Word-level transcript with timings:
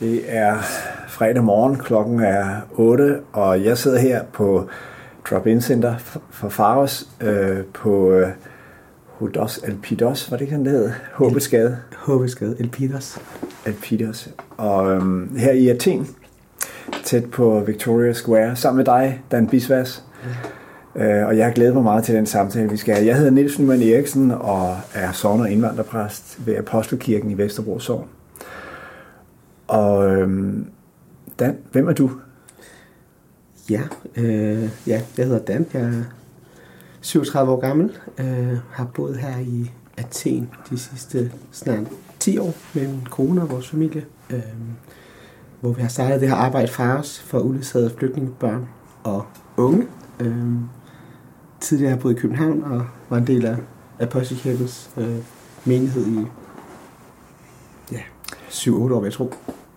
Det 0.00 0.22
er 0.26 0.58
fredag 1.08 1.44
morgen, 1.44 1.76
klokken 1.76 2.20
er 2.20 2.60
8, 2.74 3.20
og 3.32 3.64
jeg 3.64 3.78
sidder 3.78 3.98
her 3.98 4.22
på 4.32 4.68
Drop-In 5.30 5.60
Center 5.60 5.94
for 6.30 6.48
Faros 6.48 7.08
øh, 7.20 7.64
på 7.74 8.12
øh, 8.12 8.28
Hodos 9.06 9.58
Alpidos, 9.58 10.30
var 10.30 10.36
det 10.36 10.42
ikke, 10.42 10.54
han 10.54 10.66
hed? 10.66 10.90
Håbeskade. 11.12 11.78
Håbeskade, 11.96 12.56
Elpidos. 12.58 13.18
Alpidos. 13.66 14.28
Og 14.56 14.92
øh, 14.92 15.36
her 15.36 15.52
i 15.52 15.68
Athen, 15.68 16.06
tæt 17.04 17.30
på 17.30 17.60
Victoria 17.60 18.12
Square, 18.12 18.56
sammen 18.56 18.76
med 18.76 18.84
dig, 18.84 19.22
Dan 19.30 19.46
Bisvas. 19.46 20.04
Ja. 20.96 21.20
Øh, 21.20 21.26
og 21.26 21.36
jeg 21.36 21.46
har 21.46 21.52
glædet 21.52 21.74
mig 21.74 21.82
meget 21.82 22.04
til 22.04 22.14
den 22.14 22.26
samtale, 22.26 22.70
vi 22.70 22.76
skal 22.76 22.94
have. 22.94 23.06
Jeg 23.06 23.16
hedder 23.16 23.30
Niels 23.30 23.58
Nyman 23.58 23.82
Eriksen 23.82 24.30
og 24.30 24.76
er 24.94 25.12
sovn- 25.12 25.40
og 25.40 25.50
indvandrerpræst 25.50 26.46
ved 26.46 26.56
Apostelkirken 26.56 27.30
i 27.30 27.38
Vesterbro 27.38 27.78
Sogn. 27.78 28.08
Og 29.66 30.10
øhm, 30.10 30.66
Dan, 31.38 31.58
hvem 31.72 31.88
er 31.88 31.92
du? 31.92 32.10
Ja, 33.70 33.82
øh, 34.16 34.70
ja, 34.86 35.02
jeg 35.16 35.24
hedder 35.24 35.38
Dan. 35.38 35.66
Jeg 35.72 35.82
er 35.82 36.02
37 37.00 37.52
år 37.52 37.60
gammel. 37.60 37.98
Øh, 38.18 38.58
har 38.70 38.84
boet 38.94 39.16
her 39.16 39.38
i 39.38 39.70
Athen 39.96 40.50
de 40.70 40.78
sidste 40.78 41.32
snart 41.52 41.86
10 42.18 42.38
år 42.38 42.54
med 42.74 42.88
min 42.88 43.06
kone 43.10 43.42
og 43.42 43.50
vores 43.50 43.68
familie. 43.68 44.04
Øh, 44.30 44.42
hvor 45.60 45.72
vi 45.72 45.82
har 45.82 45.88
startet 45.88 46.20
det 46.20 46.28
her 46.28 46.36
arbejde 46.36 46.68
fra 46.68 46.98
os 46.98 47.20
for 47.20 47.38
uledsagede 47.38 47.90
flygtningebørn 47.98 48.68
og 49.04 49.26
unge. 49.56 49.86
Øh, 50.20 50.54
tidligere 51.60 51.90
har 51.90 51.96
jeg 51.96 52.02
boet 52.02 52.16
i 52.16 52.20
København 52.20 52.62
og 52.62 52.86
var 53.08 53.16
en 53.16 53.26
del 53.26 53.46
af 53.46 53.56
Apostelkirkens 54.00 54.90
øh, 54.96 55.18
menighed 55.64 56.06
i 56.06 56.26
ja, 57.92 58.00
7-8 58.50 58.70
år, 58.70 59.00
vil 59.00 59.06
jeg 59.06 59.12
tro. 59.12 59.32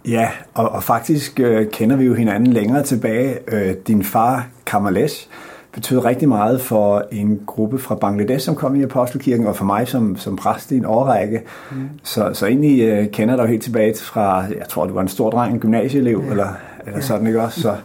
Ja, 0.07 0.29
og, 0.53 0.69
og 0.69 0.83
faktisk 0.83 1.39
øh, 1.39 1.67
kender 1.71 1.95
vi 1.95 2.05
jo 2.05 2.13
hinanden 2.13 2.53
længere 2.53 2.83
tilbage. 2.83 3.37
Øh, 3.47 3.75
din 3.87 4.03
far, 4.03 4.47
Kamalesh, 4.65 5.27
betød 5.73 6.05
rigtig 6.05 6.29
meget 6.29 6.61
for 6.61 7.03
en 7.11 7.41
gruppe 7.45 7.79
fra 7.79 7.95
Bangladesh, 7.95 8.45
som 8.45 8.55
kom 8.55 8.75
i 8.75 8.83
Apostelkirken, 8.83 9.47
og 9.47 9.55
for 9.55 9.65
mig 9.65 9.87
som, 9.87 10.17
som 10.17 10.35
præst 10.35 10.71
i 10.71 10.77
en 10.77 10.85
årrække. 10.85 11.41
Mm. 11.71 11.89
Så, 12.03 12.29
så 12.33 12.45
egentlig 12.45 12.81
øh, 12.81 13.07
kender 13.11 13.33
jeg 13.33 13.41
dig 13.41 13.49
helt 13.49 13.63
tilbage 13.63 13.95
fra, 14.01 14.39
jeg 14.39 14.67
tror, 14.69 14.85
du 14.85 14.93
var 14.93 15.01
en 15.01 15.07
stor 15.07 15.29
dreng, 15.29 15.53
en 15.53 15.59
gymnasieelev, 15.59 16.23
ja. 16.25 16.31
eller, 16.31 16.53
eller 16.85 16.97
ja. 16.97 17.01
sådan, 17.01 17.27
ikke 17.27 17.41
også? 17.41 17.61
Så, 17.61 17.75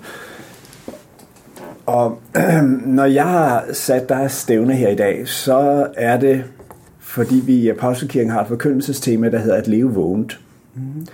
og 1.87 2.21
øh, 2.37 2.63
når 2.99 3.05
jeg 3.05 3.25
har 3.25 3.65
sat 3.73 4.09
dig 4.09 4.31
stævne 4.31 4.75
her 4.75 4.89
i 4.89 4.97
dag, 4.97 5.29
så 5.29 5.87
er 5.97 6.21
det, 6.21 6.45
fordi 7.01 7.43
vi 7.47 7.55
i 7.55 7.69
Apostelkirken 7.69 8.31
har 8.31 8.41
et 8.41 8.49
forkyndelsestema, 8.49 9.31
der 9.31 9.39
hedder 9.39 9.57
at 9.57 9.69
leve 9.69 9.93
vågent. 9.93 10.41
Mm. 10.75 11.07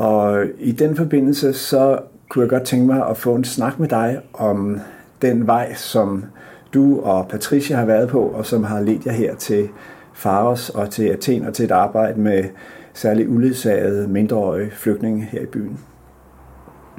Og 0.00 0.44
i 0.58 0.72
den 0.72 0.96
forbindelse, 0.96 1.52
så 1.52 1.98
kunne 2.28 2.42
jeg 2.42 2.50
godt 2.50 2.62
tænke 2.62 2.86
mig 2.86 3.08
at 3.08 3.16
få 3.16 3.34
en 3.34 3.44
snak 3.44 3.78
med 3.78 3.88
dig 3.88 4.20
om 4.32 4.80
den 5.22 5.46
vej, 5.46 5.74
som 5.74 6.24
du 6.74 7.00
og 7.00 7.28
Patricia 7.28 7.76
har 7.76 7.84
været 7.84 8.08
på, 8.08 8.20
og 8.20 8.46
som 8.46 8.64
har 8.64 8.80
ledt 8.80 9.06
jer 9.06 9.12
her 9.12 9.34
til 9.34 9.68
Faros 10.12 10.70
og 10.70 10.90
til 10.90 11.02
Athen 11.02 11.44
og 11.44 11.54
til 11.54 11.64
et 11.64 11.70
arbejde 11.70 12.20
med 12.20 12.44
særligt 12.94 13.28
uledsagede 13.28 14.08
mindreårige 14.08 14.70
flygtninge 14.70 15.28
her 15.32 15.40
i 15.40 15.46
byen. 15.46 15.78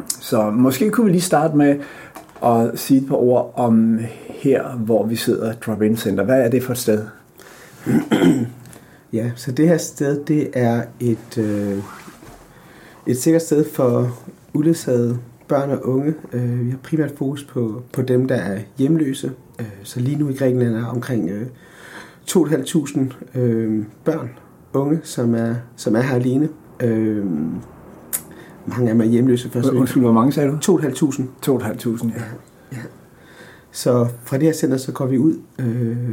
Så 0.07 0.49
måske 0.49 0.89
kunne 0.89 1.05
vi 1.05 1.11
lige 1.11 1.21
starte 1.21 1.57
med 1.57 1.79
at 2.45 2.79
sige 2.79 3.01
et 3.01 3.07
par 3.07 3.15
ord 3.15 3.53
om 3.55 3.99
her, 4.29 4.69
hvor 4.69 5.05
vi 5.05 5.15
sidder, 5.15 5.53
Drop-In 5.53 5.97
Center. 5.97 6.23
Hvad 6.23 6.41
er 6.41 6.49
det 6.49 6.63
for 6.63 6.71
et 6.71 6.77
sted? 6.77 7.05
ja, 9.13 9.31
så 9.35 9.51
det 9.51 9.67
her 9.67 9.77
sted, 9.77 10.25
det 10.25 10.49
er 10.53 10.81
et, 10.99 11.37
øh, 11.37 11.77
et 13.11 13.17
sikkert 13.17 13.41
sted 13.41 13.65
for 13.65 14.17
uledsagede 14.53 15.19
børn 15.47 15.69
og 15.69 15.87
unge. 15.87 16.13
Øh, 16.33 16.65
vi 16.65 16.69
har 16.69 16.77
primært 16.77 17.13
fokus 17.17 17.43
på, 17.43 17.83
på 17.93 18.01
dem, 18.01 18.27
der 18.27 18.35
er 18.35 18.59
hjemløse. 18.77 19.31
Øh, 19.59 19.65
så 19.83 19.99
lige 19.99 20.17
nu 20.17 20.29
i 20.29 20.33
Grækenland 20.33 20.75
er 20.75 20.85
omkring 20.85 21.29
øh, 21.29 21.47
2.500 22.29 23.39
øh, 23.39 23.83
børn, 24.05 24.29
unge, 24.73 24.99
som 25.03 25.35
er, 25.35 25.55
som 25.75 25.95
er 25.95 26.01
her 26.01 26.15
alene. 26.15 26.49
Øh, 26.79 27.25
mange 28.65 28.89
af 28.89 28.93
dem 28.93 29.01
er 29.01 29.05
hjemløse. 29.05 29.49
Først. 29.49 29.69
Undskyld, 29.69 30.03
hvor 30.03 30.11
mange 30.11 30.31
sagde 30.31 30.49
du? 30.49 30.77
2.500. 30.77 31.21
2.500, 31.47 32.07
ja. 32.07 32.23
ja. 32.71 32.77
Så 33.71 34.07
fra 34.23 34.37
det 34.37 34.45
her 34.45 34.53
center, 34.53 34.77
så 34.77 34.91
går 34.91 35.05
vi 35.05 35.17
ud, 35.17 35.39
øh, 35.59 36.09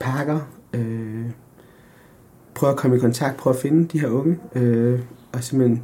pakker, 0.00 0.38
øh, 0.74 1.24
prøver 2.54 2.72
at 2.72 2.78
komme 2.78 2.96
i 2.96 3.00
kontakt, 3.00 3.36
prøver 3.36 3.54
at 3.54 3.60
finde 3.62 3.88
de 3.88 4.00
her 4.00 4.08
unge, 4.08 4.38
øh, 4.54 5.00
og 5.32 5.44
simpelthen 5.44 5.82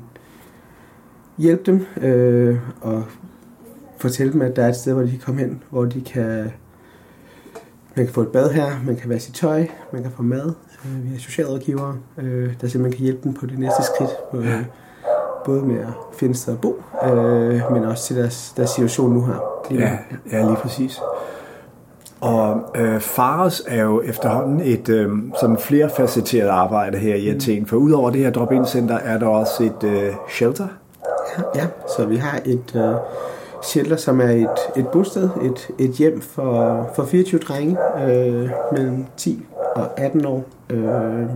hjælpe 1.38 1.62
dem 1.66 1.86
øh, 2.00 2.58
og 2.80 3.04
fortælle 3.96 4.32
dem, 4.32 4.42
at 4.42 4.56
der 4.56 4.64
er 4.64 4.68
et 4.68 4.76
sted, 4.76 4.92
hvor 4.92 5.02
de 5.02 5.10
kan 5.10 5.20
komme 5.20 5.40
hen, 5.40 5.62
hvor 5.70 5.84
de 5.84 6.00
kan 6.00 6.52
man 7.96 8.06
kan 8.06 8.14
få 8.14 8.20
et 8.20 8.28
bad 8.28 8.50
her, 8.50 8.66
man 8.86 8.96
kan 8.96 9.10
vaske 9.10 9.32
tøj, 9.32 9.66
man 9.92 10.02
kan 10.02 10.12
få 10.16 10.22
mad. 10.22 10.52
Øh, 10.84 11.04
vi 11.04 11.08
har 11.08 11.18
socialrådgivere, 11.18 11.96
øh, 12.18 12.52
der 12.60 12.68
simpelthen 12.68 12.92
kan 12.92 13.04
hjælpe 13.04 13.20
dem 13.24 13.34
på 13.34 13.46
det 13.46 13.58
næste 13.58 13.82
skridt. 13.82 14.10
Øh, 14.34 14.64
både 15.44 15.62
med 15.62 15.80
at 15.80 15.92
finde 16.16 16.34
sted 16.34 16.52
at 16.52 16.60
bo, 16.60 16.82
øh, 17.04 17.72
men 17.72 17.84
også 17.84 18.06
til 18.06 18.16
deres, 18.16 18.54
deres 18.56 18.70
situation 18.70 19.12
nu 19.12 19.24
her. 19.24 19.62
Lige 19.70 19.82
ja, 19.82 19.98
ja, 20.32 20.46
lige 20.46 20.56
præcis. 20.56 21.00
Og 22.20 22.62
øh, 22.76 23.00
Faros 23.00 23.62
er 23.68 23.82
jo 23.82 24.02
efterhånden 24.02 24.60
et 24.60 24.88
øh, 24.88 25.12
sådan 25.40 25.58
flerfacetteret 25.58 26.48
arbejde 26.48 26.98
her 26.98 27.14
i 27.14 27.28
Athen, 27.28 27.66
for 27.66 27.76
udover 27.76 28.10
det 28.10 28.20
her 28.20 28.30
drop-in 28.30 28.66
center 28.66 28.94
er 28.94 29.18
der 29.18 29.26
også 29.26 29.64
et 29.64 29.84
øh, 29.84 30.12
shelter. 30.28 30.68
Ja, 31.54 31.66
så 31.96 32.06
vi 32.06 32.16
har 32.16 32.40
et 32.44 32.76
øh, 32.76 32.94
shelter, 33.62 33.96
som 33.96 34.20
er 34.20 34.30
et, 34.30 34.58
et 34.76 34.88
bosted, 34.88 35.30
et, 35.42 35.70
et 35.78 35.90
hjem 35.90 36.20
for, 36.20 36.90
for 36.94 37.04
24 37.04 37.40
drenge 37.40 37.78
øh, 38.02 38.50
mellem 38.72 39.04
10 39.16 39.46
og 39.76 40.00
18 40.00 40.24
år, 40.24 40.44
øh, 40.70 40.80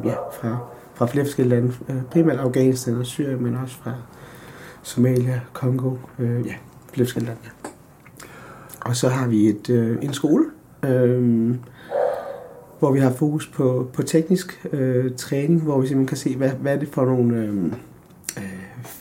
ja, 0.05 0.15
fra, 0.33 0.59
fra 0.95 1.07
flere 1.07 1.25
forskellige 1.25 1.57
lande, 1.57 1.73
øh, 1.89 2.03
primært 2.11 2.39
Afghanistan 2.39 2.97
og 2.97 3.07
Syrien, 3.07 3.43
men 3.43 3.57
også 3.63 3.77
fra 3.83 3.93
Somalia, 4.83 5.41
Kongo, 5.53 5.93
øh, 6.19 6.47
ja, 6.47 6.55
flere 6.93 7.07
forskellige 7.07 7.29
lande. 7.29 7.41
Ja. 7.45 7.69
Og 8.81 8.97
så 8.97 9.09
har 9.09 9.29
vi 9.29 9.49
et, 9.49 9.71
øh, 9.71 9.99
en 10.03 10.13
skole, 10.13 10.45
øh, 10.85 11.55
hvor 12.79 12.93
vi 12.93 12.99
har 12.99 13.11
fokus 13.11 13.47
på, 13.47 13.89
på 13.93 14.03
teknisk 14.03 14.67
øh, 14.73 15.17
træning, 15.17 15.63
hvor 15.63 15.81
vi 15.81 15.87
simpelthen 15.87 16.07
kan 16.07 16.17
se, 16.17 16.37
hvad, 16.37 16.51
hvad 16.51 16.75
er 16.75 16.79
det 16.79 16.89
for 16.89 17.05
nogle 17.05 17.37
øh, 17.37 17.73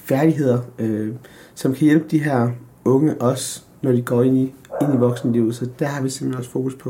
færdigheder, 0.07 0.59
øh, 0.79 1.13
som 1.55 1.73
kan 1.73 1.85
hjælpe 1.85 2.05
de 2.11 2.23
her 2.23 2.49
unge 2.85 3.21
også, 3.21 3.61
når 3.81 3.91
de 3.91 4.01
går 4.01 4.23
ind 4.23 4.37
i, 4.37 4.53
ind 4.81 4.93
i 4.93 4.97
voksenlivet. 4.97 5.55
Så 5.55 5.67
der 5.79 5.85
har 5.85 6.01
vi 6.01 6.09
simpelthen 6.09 6.39
også 6.39 6.51
fokus 6.51 6.75
på 6.75 6.89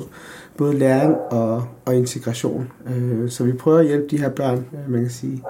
både 0.58 0.78
læring 0.78 1.16
og, 1.16 1.64
og 1.86 1.96
integration. 1.96 2.72
Øh, 2.88 3.30
så 3.30 3.44
vi 3.44 3.54
prøver 3.54 3.80
at 3.80 3.86
hjælpe 3.86 4.08
de 4.08 4.18
her 4.18 4.30
børn, 4.30 4.66
øh, 4.74 4.92
man 4.92 5.02
kan 5.02 5.10
sige, 5.10 5.44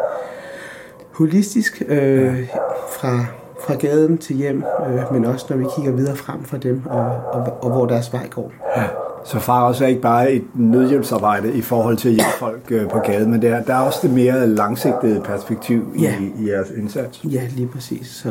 holistisk 1.11 1.83
øh, 1.87 2.49
fra, 2.89 3.25
fra 3.61 3.75
gaden 3.75 4.17
til 4.17 4.35
hjem, 4.35 4.63
øh, 4.87 5.13
men 5.13 5.25
også 5.25 5.45
når 5.49 5.57
vi 5.57 5.65
kigger 5.75 5.91
videre 5.91 6.15
frem 6.15 6.43
for 6.43 6.57
dem, 6.57 6.81
og, 6.85 7.05
og, 7.05 7.57
og 7.61 7.71
hvor 7.71 7.85
deres 7.85 8.13
vej 8.13 8.27
går. 8.27 8.51
Ja. 8.77 9.06
Så 9.27 9.39
far 9.39 9.63
også 9.63 9.83
er 9.83 9.87
ikke 9.87 10.01
bare 10.01 10.31
et 10.31 10.43
nødhjælpsarbejde 10.55 11.53
i 11.53 11.61
forhold 11.61 11.97
til 11.97 12.09
at 12.09 12.15
hjælpe 12.15 12.31
folk 12.39 12.61
øh, 12.69 12.89
på 12.89 12.99
gaden, 12.99 13.31
men 13.31 13.41
der, 13.41 13.55
er, 13.55 13.63
der 13.63 13.73
er 13.73 13.79
også 13.79 13.99
det 14.01 14.13
mere 14.13 14.47
langsigtede 14.47 15.21
perspektiv 15.21 15.91
i, 15.95 16.01
Ja. 16.01 16.13
i 16.39 16.49
jeres 16.49 16.69
indsats. 16.77 17.23
Ja, 17.23 17.41
lige 17.55 17.67
præcis. 17.67 18.07
Så, 18.07 18.29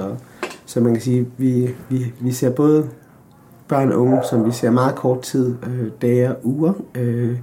så 0.66 0.80
man 0.80 0.92
kan 0.92 1.02
sige, 1.02 1.26
vi, 1.36 1.74
vi, 1.88 2.12
vi 2.20 2.32
ser 2.32 2.50
både 2.50 2.86
børn 3.68 3.92
og 3.92 4.00
unge, 4.00 4.18
som 4.30 4.46
vi 4.46 4.50
ser 4.52 4.70
meget 4.70 4.94
kort 4.94 5.20
tid, 5.20 5.54
øh, 5.66 5.88
dage 6.02 6.30
og 6.30 6.36
uger, 6.44 6.72
øh, 6.94 7.36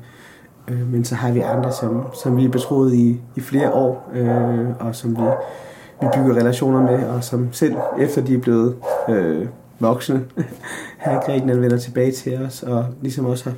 øh, 0.68 0.92
men 0.92 1.06
så 1.06 1.16
har 1.16 1.32
vi 1.32 1.40
andre, 1.40 1.72
som, 1.72 2.02
som 2.24 2.38
vi 2.38 2.46
er 2.46 2.50
betroet 2.50 2.94
i, 2.94 3.22
i 3.36 3.40
flere 3.42 3.74
år, 3.74 4.12
øh, 4.16 4.70
og 4.80 4.96
som 4.96 5.12
vi, 5.18 5.24
vi 6.02 6.08
bygger 6.16 6.36
relationer 6.36 6.82
med, 6.82 7.04
og 7.08 7.24
som 7.24 7.48
selv 7.52 7.76
efter 8.00 8.22
de 8.22 8.34
er 8.34 8.40
blevet 8.40 8.76
øh, 9.10 9.46
voksne 9.84 10.24
her 11.06 11.12
i 11.12 11.26
Grækenland 11.26 11.60
vender 11.60 11.78
tilbage 11.78 12.12
til 12.12 12.38
os, 12.48 12.64
og 12.64 12.86
ligesom 13.02 13.26
også 13.26 13.44
har, 13.44 13.54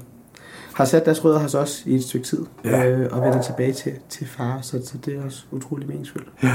har 0.74 0.86
sat 0.86 1.06
deres 1.06 1.25
rødder 1.25 1.39
hos 1.39 1.56
os 1.56 1.83
i 1.86 1.95
et 1.95 2.04
stykke 2.04 2.25
tid, 2.27 2.39
Ja. 2.66 2.89
øh, 2.89 3.07
og 3.12 3.22
vender 3.22 3.42
tilbage 3.42 3.74
til, 3.74 3.92
til 4.10 4.27
far, 4.27 4.60
så, 4.62 4.72
så 4.86 4.98
det 5.06 5.16
er 5.16 5.24
også 5.25 5.44
utrolig 5.51 5.88
meningsfuldt. 5.88 6.27
Ja. 6.44 6.54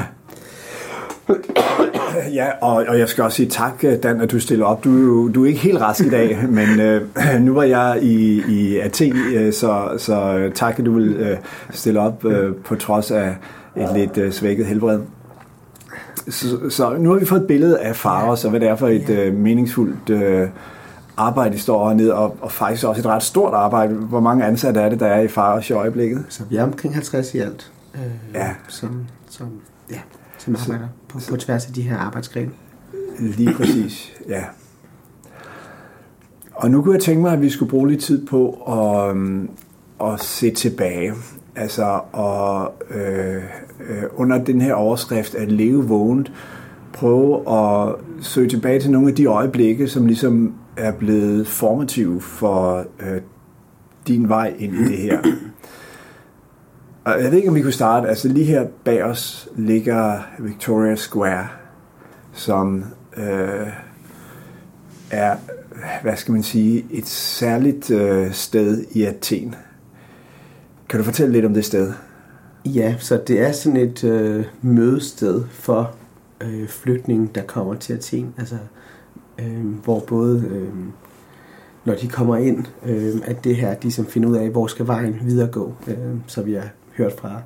Ja, 2.35 2.47
og, 2.61 2.85
og 2.89 2.99
jeg 2.99 3.09
skal 3.09 3.25
også 3.25 3.37
sige 3.37 3.49
tak, 3.49 3.83
Dan, 4.03 4.21
at 4.21 4.31
du 4.31 4.41
stiller 4.41 4.65
op. 4.67 4.85
Du, 4.85 5.29
er 5.29 5.33
du 5.33 5.45
er 5.45 5.49
ikke 5.49 5.61
helt 5.61 5.81
rask 5.81 6.01
i 6.01 6.11
dag, 6.11 6.39
men 6.59 6.81
øh, 6.81 7.03
nu 7.47 7.55
var 7.55 7.63
jeg 7.63 7.99
i, 8.03 8.43
i 8.49 8.79
Athen, 8.79 9.17
øh, 9.35 9.53
så, 9.53 9.95
så 9.99 10.37
øh, 10.37 10.53
tak, 10.53 10.79
at 10.79 10.85
du 10.87 10.93
vil 10.95 11.09
øh, 11.09 11.37
stille 11.71 12.01
op 12.01 12.25
øh, 12.25 12.55
på 12.55 12.75
trods 12.77 13.11
af 13.11 13.37
et 13.77 13.89
lidt 13.95 14.19
øh, 14.19 14.33
svækket 14.33 14.67
helbred. 14.67 15.01
Så, 16.31 16.71
så 16.71 16.97
nu 16.99 17.11
har 17.11 17.19
vi 17.19 17.27
fået 17.27 17.41
et 17.41 17.47
billede 17.47 17.79
af 17.81 17.97
Faros, 17.97 18.45
og 18.45 18.51
hvad 18.51 18.61
det 18.61 18.69
er 18.69 18.77
for 18.77 18.89
et 18.89 19.11
øh, 19.11 19.35
meningsfuldt 19.35 20.11
øh, 20.11 20.49
arbejde, 21.17 21.55
de 21.55 21.61
står 21.61 21.89
hernede, 21.89 22.15
og, 22.15 22.37
og 22.41 22.53
faktisk 22.53 22.85
også 22.85 23.01
et 23.01 23.07
ret 23.07 23.23
stort 23.23 23.55
arbejde. 23.55 23.95
Hvor 23.95 24.21
mange 24.21 24.45
ansatte 24.45 24.81
er 24.81 24.89
det, 24.89 25.01
der 25.01 25.07
er 25.07 25.21
i 25.21 25.29
Faros 25.29 25.71
i 25.71 25.73
øjeblikket? 25.73 26.25
Så 26.29 26.45
vi 26.51 26.57
er 26.57 26.63
omkring 26.63 26.95
50 26.95 27.35
i 27.35 27.39
alt. 27.39 27.73
Øh, 27.95 28.01
Ja. 28.35 28.49
Som, 28.69 29.07
som, 29.29 29.47
ja. 29.91 29.99
som 30.39 30.57
arbejder 30.61 30.89
på, 31.09 31.19
på 31.29 31.37
tværs 31.37 31.67
af 31.67 31.73
de 31.73 31.83
her 31.83 31.99
arbejdsgrene. 31.99 32.51
Lige 33.19 33.55
præcis, 33.55 34.13
ja. 34.29 34.45
Og 36.55 36.71
nu 36.71 36.83
kunne 36.83 36.95
jeg 36.95 37.03
tænke 37.03 37.23
mig, 37.23 37.33
at 37.33 37.41
vi 37.41 37.51
skulle 37.51 37.71
bruge 37.71 37.89
lidt 37.89 38.03
tid 38.03 38.27
på 38.27 38.51
at, 38.69 39.11
øhm, 39.11 39.51
at 40.05 40.21
se 40.21 40.51
tilbage. 40.51 41.13
Altså, 41.57 42.01
og, 42.13 42.75
øh, 42.91 43.43
øh, 43.89 44.03
under 44.15 44.45
den 44.45 44.61
her 44.61 44.75
overskrift 44.75 45.35
at 45.35 45.53
leve 45.53 45.85
vågent, 45.85 46.33
prøve 46.93 47.53
at 47.53 47.95
søge 48.21 48.49
tilbage 48.49 48.81
til 48.81 48.91
nogle 48.91 49.09
af 49.09 49.15
de 49.15 49.27
øjeblikke, 49.27 49.89
som 49.89 50.07
ligesom 50.07 50.55
er 50.77 50.93
blevet 50.93 51.47
formative 51.47 52.21
for 52.21 52.85
øh, 53.01 53.21
din 54.09 54.29
vej 54.29 54.55
ind 54.59 54.75
i 54.75 54.85
det 54.85 54.99
her. 54.99 55.23
Og 57.05 57.23
jeg 57.23 57.31
ved 57.31 57.39
ikke, 57.39 57.49
om 57.49 57.55
vi 57.55 57.63
kunne 57.63 57.73
starte. 57.73 58.09
Altså 58.09 58.29
lige 58.29 58.47
her 58.47 58.67
bag 58.85 59.05
os 59.05 59.49
ligger 59.57 60.19
Victoria 60.39 60.97
Square, 60.97 61.47
som 62.33 62.85
øh, 63.17 63.67
er, 65.11 65.37
hvad 66.03 66.17
skal 66.17 66.33
man 66.33 66.43
sige, 66.43 66.87
et 66.91 67.07
særligt 67.07 67.91
øh, 67.91 68.33
sted 68.33 68.85
i 68.93 69.05
Athen. 69.05 69.55
Kan 70.91 70.99
du 70.99 71.05
fortælle 71.05 71.33
lidt 71.33 71.45
om 71.45 71.55
det 71.55 71.65
sted? 71.65 71.93
Ja, 72.65 72.95
så 72.99 73.21
det 73.27 73.41
er 73.41 73.53
sådan 73.53 73.77
et 73.77 74.05
øh, 74.05 74.45
mødested 74.63 75.45
for 75.51 75.95
øh, 76.41 76.69
flygtninge, 76.69 77.31
der 77.35 77.43
kommer 77.43 77.75
til 77.75 77.93
Athen. 77.93 78.35
Altså, 78.39 78.59
øh, 79.39 79.67
hvor 79.85 80.01
både, 80.01 80.45
øh, 80.51 80.69
når 81.85 81.95
de 81.95 82.09
kommer 82.09 82.37
ind, 82.37 82.67
øh, 82.87 83.15
at 83.25 83.45
det 83.45 83.57
her, 83.57 83.75
de 83.75 83.93
som 83.93 84.07
finder 84.07 84.29
ud 84.29 84.37
af, 84.37 84.51
hvor 84.51 84.67
skal 84.67 84.87
vejen 84.87 85.21
videre 85.25 85.49
gå. 85.49 85.75
Øh, 85.87 85.97
så 86.27 86.43
vi 86.43 86.55
har 86.55 86.69
hørt 86.97 87.13
fra, 87.13 87.43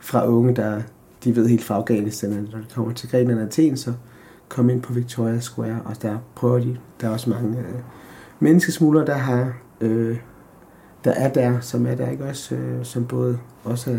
fra 0.00 0.28
unge, 0.28 0.56
der 0.56 0.82
de 1.24 1.36
ved 1.36 1.48
helt 1.48 1.64
fra 1.64 1.74
Afghanistan, 1.74 2.32
at 2.32 2.52
når 2.52 2.58
de 2.58 2.66
kommer 2.74 2.92
til 2.92 3.10
Grækenland 3.10 3.40
og 3.40 3.46
Athen, 3.46 3.76
så 3.76 3.92
kom 4.48 4.70
ind 4.70 4.82
på 4.82 4.92
Victoria 4.92 5.40
Square, 5.40 5.80
og 5.84 6.02
der 6.02 6.18
prøver 6.34 6.58
de. 6.58 6.76
Der 7.00 7.08
er 7.08 7.12
også 7.12 7.30
mange 7.30 7.58
øh, 7.58 7.74
menneskesmuglere, 8.40 9.06
der 9.06 9.16
har 9.16 9.52
øh, 9.80 10.16
der 11.04 11.10
er 11.10 11.32
der, 11.32 11.60
som 11.60 11.86
er 11.86 11.94
der 11.94 12.10
ikke 12.10 12.24
også, 12.24 12.54
øh, 12.54 12.84
som 12.84 13.04
både 13.04 13.38
også 13.64 13.90
er 13.90 13.96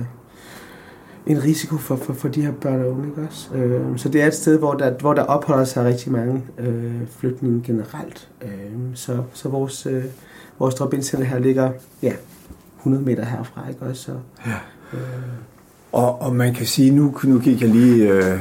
en 1.27 1.43
risiko 1.43 1.77
for, 1.77 1.95
for, 1.95 2.13
for 2.13 2.27
de 2.27 2.41
her 2.41 2.51
børn 2.51 2.81
og 2.81 2.91
unge, 2.91 3.07
ikke 3.07 3.21
også? 3.29 3.53
Øh, 3.53 3.97
så 3.97 4.09
det 4.09 4.21
er 4.21 4.27
et 4.27 4.33
sted, 4.33 4.59
hvor 4.59 4.73
der, 4.73 4.91
hvor 4.91 5.13
der 5.13 5.21
opholder 5.21 5.63
sig 5.63 5.85
rigtig 5.85 6.11
mange 6.11 6.43
øh, 6.57 6.93
flygtninge 7.17 7.63
generelt. 7.65 8.29
Øh, 8.41 8.49
så, 8.93 9.23
så 9.33 9.49
vores, 9.49 9.85
øh, 9.85 10.03
vores 10.59 10.75
drop 10.75 10.93
her 10.93 11.39
ligger 11.39 11.71
ja, 12.01 12.13
100 12.77 13.03
meter 13.03 13.25
herfra, 13.25 13.69
ikke 13.69 13.81
også? 13.81 14.03
Så, 14.03 14.11
ja. 14.45 14.57
Øh, 14.93 14.99
og, 15.91 16.21
og 16.21 16.35
man 16.35 16.53
kan 16.53 16.65
sige, 16.65 16.91
nu, 16.91 17.15
nu 17.23 17.39
gik 17.39 17.61
jeg 17.61 17.69
lige 17.69 18.09
øh, 18.09 18.39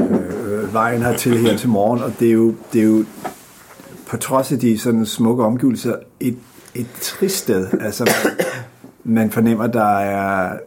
øh, 0.00 0.72
vejen 0.72 1.02
hertil 1.02 1.38
her 1.38 1.56
til 1.56 1.68
morgen, 1.68 2.02
og 2.02 2.12
det 2.20 2.28
er 2.28 2.32
jo, 2.32 2.54
det 2.72 2.80
er 2.80 2.84
jo 2.84 3.04
på 4.06 4.16
trods 4.16 4.52
af 4.52 4.58
de 4.58 4.78
sådan 4.78 5.06
smukke 5.06 5.44
omgivelser, 5.44 5.96
et, 6.20 6.38
et 6.80 6.86
trist 7.00 7.36
sted. 7.36 7.68
Altså, 7.80 8.04
man, 8.04 8.36
man 9.04 9.30
fornemmer, 9.30 9.66
der 9.66 9.98
er 9.98 10.58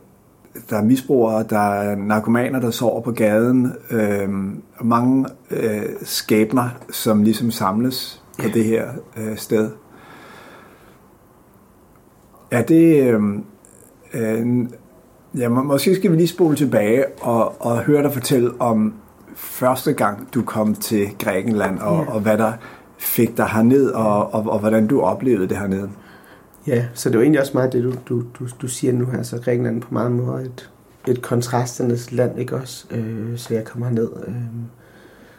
der 0.69 0.77
er 0.77 0.83
misbrugere, 0.83 1.43
der 1.49 1.73
er 1.73 1.95
narkomaner, 1.95 2.59
der 2.59 2.71
sover 2.71 3.01
på 3.01 3.11
gaden, 3.11 3.73
øh, 3.91 4.29
og 4.77 4.85
mange 4.85 5.25
øh, 5.51 5.83
skæbner, 6.03 6.69
som 6.91 7.23
ligesom 7.23 7.51
samles 7.51 8.23
på 8.39 8.47
det 8.53 8.65
her 8.65 8.87
øh, 9.17 9.37
sted. 9.37 9.69
Ja, 12.51 12.61
det... 12.61 13.03
Øh, 13.03 13.21
øh, 14.13 14.47
ja, 15.37 15.49
måske 15.49 15.95
skal 15.95 16.11
vi 16.11 16.15
lige 16.15 16.27
spole 16.27 16.55
tilbage 16.55 17.05
og, 17.21 17.61
og 17.61 17.77
høre 17.79 18.03
dig 18.03 18.13
fortælle 18.13 18.51
om 18.59 18.93
første 19.35 19.93
gang, 19.93 20.27
du 20.33 20.41
kom 20.41 20.75
til 20.75 21.09
Grækenland, 21.19 21.79
og, 21.79 22.05
ja. 22.05 22.11
og 22.11 22.19
hvad 22.19 22.37
der 22.37 22.53
fik 22.99 23.37
dig 23.37 23.47
herned, 23.47 23.89
og, 23.89 24.33
og, 24.33 24.49
og 24.49 24.59
hvordan 24.59 24.87
du 24.87 25.01
oplevede 25.01 25.47
det 25.47 25.57
hernede. 25.57 25.89
Ja, 26.67 26.85
så 26.93 27.09
det 27.09 27.17
var 27.17 27.23
egentlig 27.23 27.41
også 27.41 27.53
meget 27.53 27.73
det, 27.73 27.83
du, 27.83 27.93
du, 28.09 28.23
du, 28.39 28.47
du 28.61 28.67
siger 28.67 28.93
nu 28.93 29.05
her. 29.05 29.23
Så 29.23 29.41
Grækenland 29.41 29.81
på 29.81 29.93
mange 29.93 30.17
måder 30.17 30.39
et, 30.39 30.69
et 31.07 31.21
kontrasternes 31.21 32.11
land, 32.11 32.39
ikke 32.39 32.55
også? 32.55 32.85
Øh, 32.91 33.37
så 33.37 33.53
jeg 33.53 33.63
kom 33.63 33.93
ned 33.93 34.09
øh, 34.27 34.33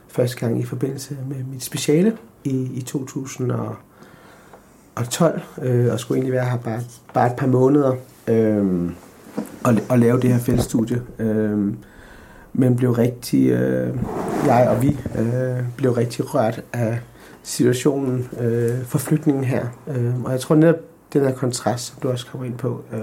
første 0.08 0.36
gang 0.36 0.60
i 0.60 0.64
forbindelse 0.64 1.16
med 1.28 1.36
mit 1.52 1.62
speciale 1.62 2.16
i, 2.44 2.70
i 2.74 2.82
2012, 2.82 5.40
øh, 5.62 5.92
og 5.92 6.00
skulle 6.00 6.18
egentlig 6.18 6.32
være 6.32 6.50
her 6.50 6.58
bare, 6.58 6.80
bare 7.14 7.26
et 7.26 7.36
par 7.36 7.46
måneder 7.46 7.94
øh, 8.28 8.90
og, 9.64 9.74
og 9.88 9.98
lave 9.98 10.20
det 10.20 10.32
her 10.32 10.38
fællesstudie. 10.38 11.02
Øh, 11.18 11.74
men 12.52 12.76
blev 12.76 12.92
rigtig, 12.92 13.50
øh, 13.50 13.96
jeg 14.46 14.68
og 14.68 14.82
vi 14.82 14.98
øh, 15.18 15.58
blev 15.76 15.92
rigtig 15.92 16.34
rørt 16.34 16.62
af 16.72 17.00
situationen 17.42 18.28
øh, 18.40 18.84
for 18.84 18.98
flygtningen 18.98 19.44
her. 19.44 19.66
Øh, 19.88 20.24
og 20.24 20.32
jeg 20.32 20.40
tror 20.40 20.54
netop, 20.54 20.76
den 21.12 21.22
her 21.22 21.32
kontrast, 21.32 21.86
som 21.86 21.98
du 22.02 22.10
også 22.10 22.26
kommer 22.26 22.46
ind 22.46 22.58
på. 22.58 22.84
øh, 22.92 23.00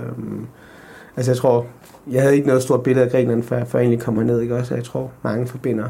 altså 1.18 1.31
jeg 1.31 1.38
tror, 1.38 1.66
jeg 2.12 2.22
havde 2.22 2.36
ikke 2.36 2.48
noget 2.48 2.63
stort 2.63 2.84
billede 2.84 3.06
af 3.06 3.12
Grækenland, 3.12 3.44
før, 3.44 3.66
før 3.66 3.80
jeg 3.80 3.86
egentlig 3.86 4.06
kommer 4.06 4.24
ned, 4.24 4.42
ikke 4.42 4.56
også? 4.56 4.75
Jeg 4.75 4.84
tror, 4.84 5.12
mange 5.24 5.48
forbinder 5.48 5.89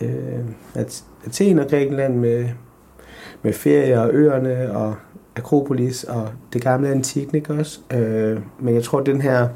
øh, 0.00 0.44
at 0.74 1.04
Athen 1.26 1.58
og 1.58 1.68
Grækenland 1.68 2.16
med, 2.16 2.48
med 3.42 3.52
ferie 3.52 4.00
og 4.00 4.10
øerne 4.12 4.76
og 4.76 4.94
Akropolis 5.36 6.04
og 6.04 6.28
det 6.52 6.62
gamle 6.62 6.88
antikken, 6.88 7.36
ikke 7.36 7.52
også? 7.52 7.80
Øh, 7.90 8.40
men 8.60 8.74
jeg 8.74 8.84
tror, 8.84 9.00
den 9.00 9.20
her, 9.20 9.48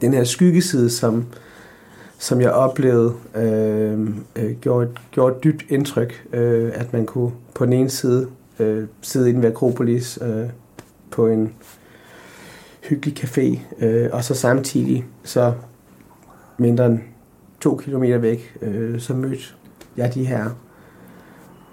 den 0.00 0.14
her 0.14 0.24
skyggeside, 0.24 0.90
som, 0.90 1.26
som 2.22 2.40
jeg 2.40 2.50
oplevede, 2.50 3.14
øh, 3.34 4.08
øh, 4.36 4.56
gjorde, 4.60 4.86
et, 4.86 5.00
gjorde 5.10 5.36
et 5.36 5.44
dybt 5.44 5.64
indtryk, 5.68 6.26
øh, 6.32 6.72
at 6.74 6.92
man 6.92 7.06
kunne 7.06 7.32
på 7.54 7.64
den 7.64 7.72
ene 7.72 7.90
side 7.90 8.28
øh, 8.58 8.86
sidde 9.00 9.28
inde 9.28 9.42
ved 9.42 9.50
Akropolis, 9.50 10.18
øh, 10.22 10.48
på 11.10 11.26
en 11.26 11.54
hyggelig 12.82 13.18
café, 13.18 13.60
øh, 13.84 14.08
og 14.12 14.24
så 14.24 14.34
samtidig, 14.34 15.04
så 15.24 15.52
mindre 16.58 16.86
end 16.86 16.98
to 17.60 17.76
kilometer 17.76 18.18
væk, 18.18 18.56
øh, 18.62 19.00
så 19.00 19.14
mødte 19.14 19.42
jeg 19.96 20.14
de 20.14 20.26
her 20.26 20.50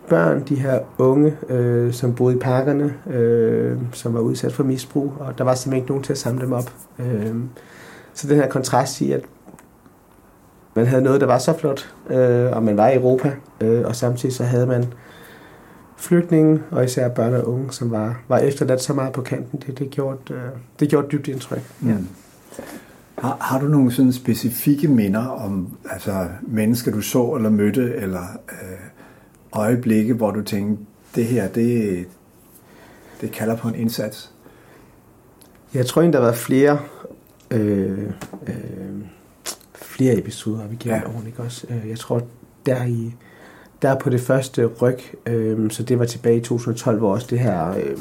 børn, 0.07 0.43
de 0.49 0.55
her 0.55 0.79
unge, 0.97 1.37
øh, 1.49 1.93
som 1.93 2.15
boede 2.15 2.35
i 2.35 2.39
parkerne, 2.39 2.93
øh, 3.09 3.77
som 3.93 4.13
var 4.13 4.19
udsat 4.19 4.53
for 4.53 4.63
misbrug, 4.63 5.13
og 5.19 5.37
der 5.37 5.43
var 5.43 5.55
simpelthen 5.55 5.81
ikke 5.81 5.91
nogen 5.91 6.03
til 6.03 6.13
at 6.13 6.19
samle 6.19 6.45
dem 6.45 6.53
op. 6.53 6.73
Øh, 6.99 7.35
så 8.13 8.27
den 8.27 8.35
her 8.35 8.49
kontrast 8.49 9.01
i, 9.01 9.11
at 9.11 9.21
man 10.73 10.85
havde 10.85 11.01
noget, 11.01 11.21
der 11.21 11.27
var 11.27 11.37
så 11.37 11.57
flot, 11.57 11.93
øh, 12.09 12.51
og 12.51 12.63
man 12.63 12.77
var 12.77 12.89
i 12.89 12.95
Europa, 12.95 13.33
øh, 13.61 13.85
og 13.85 13.95
samtidig 13.95 14.35
så 14.35 14.43
havde 14.43 14.67
man 14.67 14.85
flygtninge, 15.97 16.61
og 16.71 16.83
især 16.83 17.09
børn 17.09 17.33
og 17.33 17.47
unge, 17.47 17.71
som 17.71 17.91
var, 17.91 18.21
var 18.27 18.37
efterladt 18.37 18.81
så 18.81 18.93
meget 18.93 19.13
på 19.13 19.21
kanten. 19.21 19.61
Det, 19.67 19.79
det, 19.79 19.89
gjorde, 19.89 20.33
øh, 20.33 20.41
det 20.79 20.89
gjorde 20.89 21.07
dybt 21.11 21.27
indtryk. 21.27 21.61
Ja. 21.85 21.93
Mm. 21.93 22.07
Har, 23.17 23.37
har 23.41 23.59
du 23.59 23.67
nogle 23.67 23.91
sådan 23.91 24.13
specifikke 24.13 24.87
minder 24.87 25.25
om 25.27 25.77
altså, 25.89 26.27
mennesker, 26.41 26.91
du 26.91 27.01
så 27.01 27.33
eller 27.35 27.49
mødte, 27.49 27.95
eller 27.95 28.23
øh, 28.51 28.77
øjeblikke, 29.51 30.13
hvor 30.13 30.31
du 30.31 30.41
tænkte, 30.41 30.83
det 31.15 31.25
her, 31.25 31.47
det, 31.47 32.05
det 33.21 33.31
kalder 33.31 33.55
på 33.55 33.67
en 33.67 33.75
indsats? 33.75 34.31
Jeg 35.73 35.85
tror 35.85 36.01
egentlig, 36.01 36.13
der 36.13 36.19
har 36.19 36.27
været 36.27 36.37
flere, 36.37 36.79
øh, 37.51 37.99
øh, 38.47 38.88
flere 39.99 40.17
episoder 40.17 40.67
vi 40.67 40.75
gennem 40.75 41.01
ja. 41.01 41.15
årene, 41.15 41.27
ikke 41.27 41.43
også? 41.43 41.67
Øh, 41.69 41.89
jeg 41.89 41.99
tror, 41.99 42.21
der 42.65 42.85
i 42.85 43.13
der 43.81 43.95
på 43.95 44.09
det 44.09 44.21
første 44.21 44.65
ryg, 44.65 44.99
øh, 45.25 45.71
så 45.71 45.83
det 45.83 45.99
var 45.99 46.05
tilbage 46.05 46.37
i 46.37 46.41
2012, 46.41 46.99
hvor 46.99 47.13
også 47.13 47.27
det 47.29 47.39
her 47.39 47.69
øh, 47.69 47.97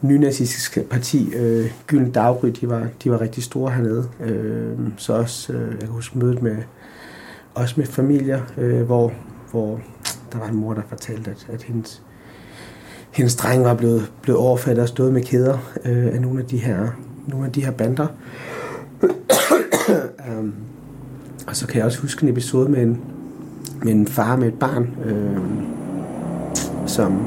nynazistiske 0.00 0.82
parti, 0.82 1.34
øh, 1.34 1.70
Gylden 1.86 2.10
Daggry, 2.10 2.48
de 2.60 2.68
var, 2.68 2.88
de 3.04 3.10
var 3.10 3.20
rigtig 3.20 3.42
store 3.42 3.70
hernede. 3.70 4.08
Øh, 4.20 4.78
så 4.96 5.12
også, 5.12 5.52
øh, 5.52 5.70
jeg 5.70 5.80
kan 5.80 5.88
huske 5.88 6.18
mødet 6.18 6.42
med, 6.42 6.56
også 7.54 7.74
med 7.76 7.86
familier, 7.86 8.40
øh, 8.58 8.82
hvor, 8.82 9.12
hvor 9.50 9.80
der 10.32 10.38
var 10.38 10.48
en 10.48 10.56
mor, 10.56 10.74
der 10.74 10.82
fortalte, 10.88 11.30
at, 11.30 11.46
at 11.52 11.62
hendes, 11.62 12.02
hendes 13.10 13.36
dreng 13.36 13.64
var 13.64 13.74
blevet, 13.74 14.12
blevet 14.22 14.40
overfaldet 14.40 14.82
og 14.82 14.88
stået 14.88 15.12
med 15.12 15.22
kæder 15.22 15.58
øh, 15.84 16.06
af 16.06 16.20
nogle 16.20 16.40
af 16.40 16.46
de 16.46 16.58
her, 16.58 16.88
nogle 17.26 17.46
af 17.46 17.52
de 17.52 17.64
her 17.64 17.72
bander 17.72 18.06
og 21.48 21.56
så 21.56 21.66
kan 21.66 21.76
jeg 21.76 21.86
også 21.86 22.00
huske 22.00 22.22
en 22.22 22.28
episode 22.28 22.68
med 22.68 22.82
en, 22.82 23.00
med 23.82 23.92
en 23.92 24.06
far 24.06 24.36
med 24.36 24.48
et 24.48 24.54
barn, 24.54 24.88
øh, 25.04 25.38
som, 26.86 27.18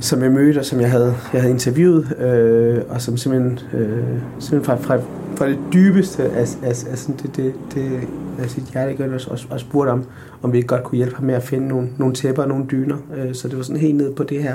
som 0.00 0.22
jeg 0.22 0.32
mødte, 0.32 0.58
og 0.58 0.64
som 0.64 0.80
jeg 0.80 0.90
havde, 0.90 1.14
jeg 1.32 1.40
havde 1.40 1.52
interviewet, 1.52 2.16
øh, 2.18 2.82
og 2.88 3.00
som 3.00 3.16
simpelthen, 3.16 3.58
øh, 3.80 4.20
simpelthen 4.38 4.64
fra, 4.64 4.76
fra, 4.76 5.02
fra 5.36 5.48
det 5.48 5.58
dybeste 5.72 6.22
af, 6.22 6.56
af, 6.62 6.84
af 6.90 6.98
sådan 6.98 7.16
det, 7.22 7.36
det, 7.36 7.54
det 7.74 8.00
af 8.38 8.50
sit 8.50 8.64
hjerte 8.64 8.94
gjorde, 8.94 9.20
og, 9.30 9.38
og 9.50 9.60
spurgte 9.60 9.90
om, 9.90 10.04
om 10.42 10.52
vi 10.52 10.56
ikke 10.56 10.68
godt 10.68 10.82
kunne 10.82 10.96
hjælpe 10.96 11.16
ham 11.16 11.24
med 11.24 11.34
at 11.34 11.42
finde 11.42 11.68
nogle, 11.68 11.88
nogle 11.98 12.14
tæpper 12.14 12.42
og 12.42 12.48
nogle 12.48 12.64
dyner. 12.70 12.96
Øh, 13.16 13.34
så 13.34 13.48
det 13.48 13.56
var 13.56 13.62
sådan 13.62 13.80
helt 13.80 13.96
ned 13.96 14.14
på 14.14 14.22
det 14.22 14.42
her, 14.42 14.54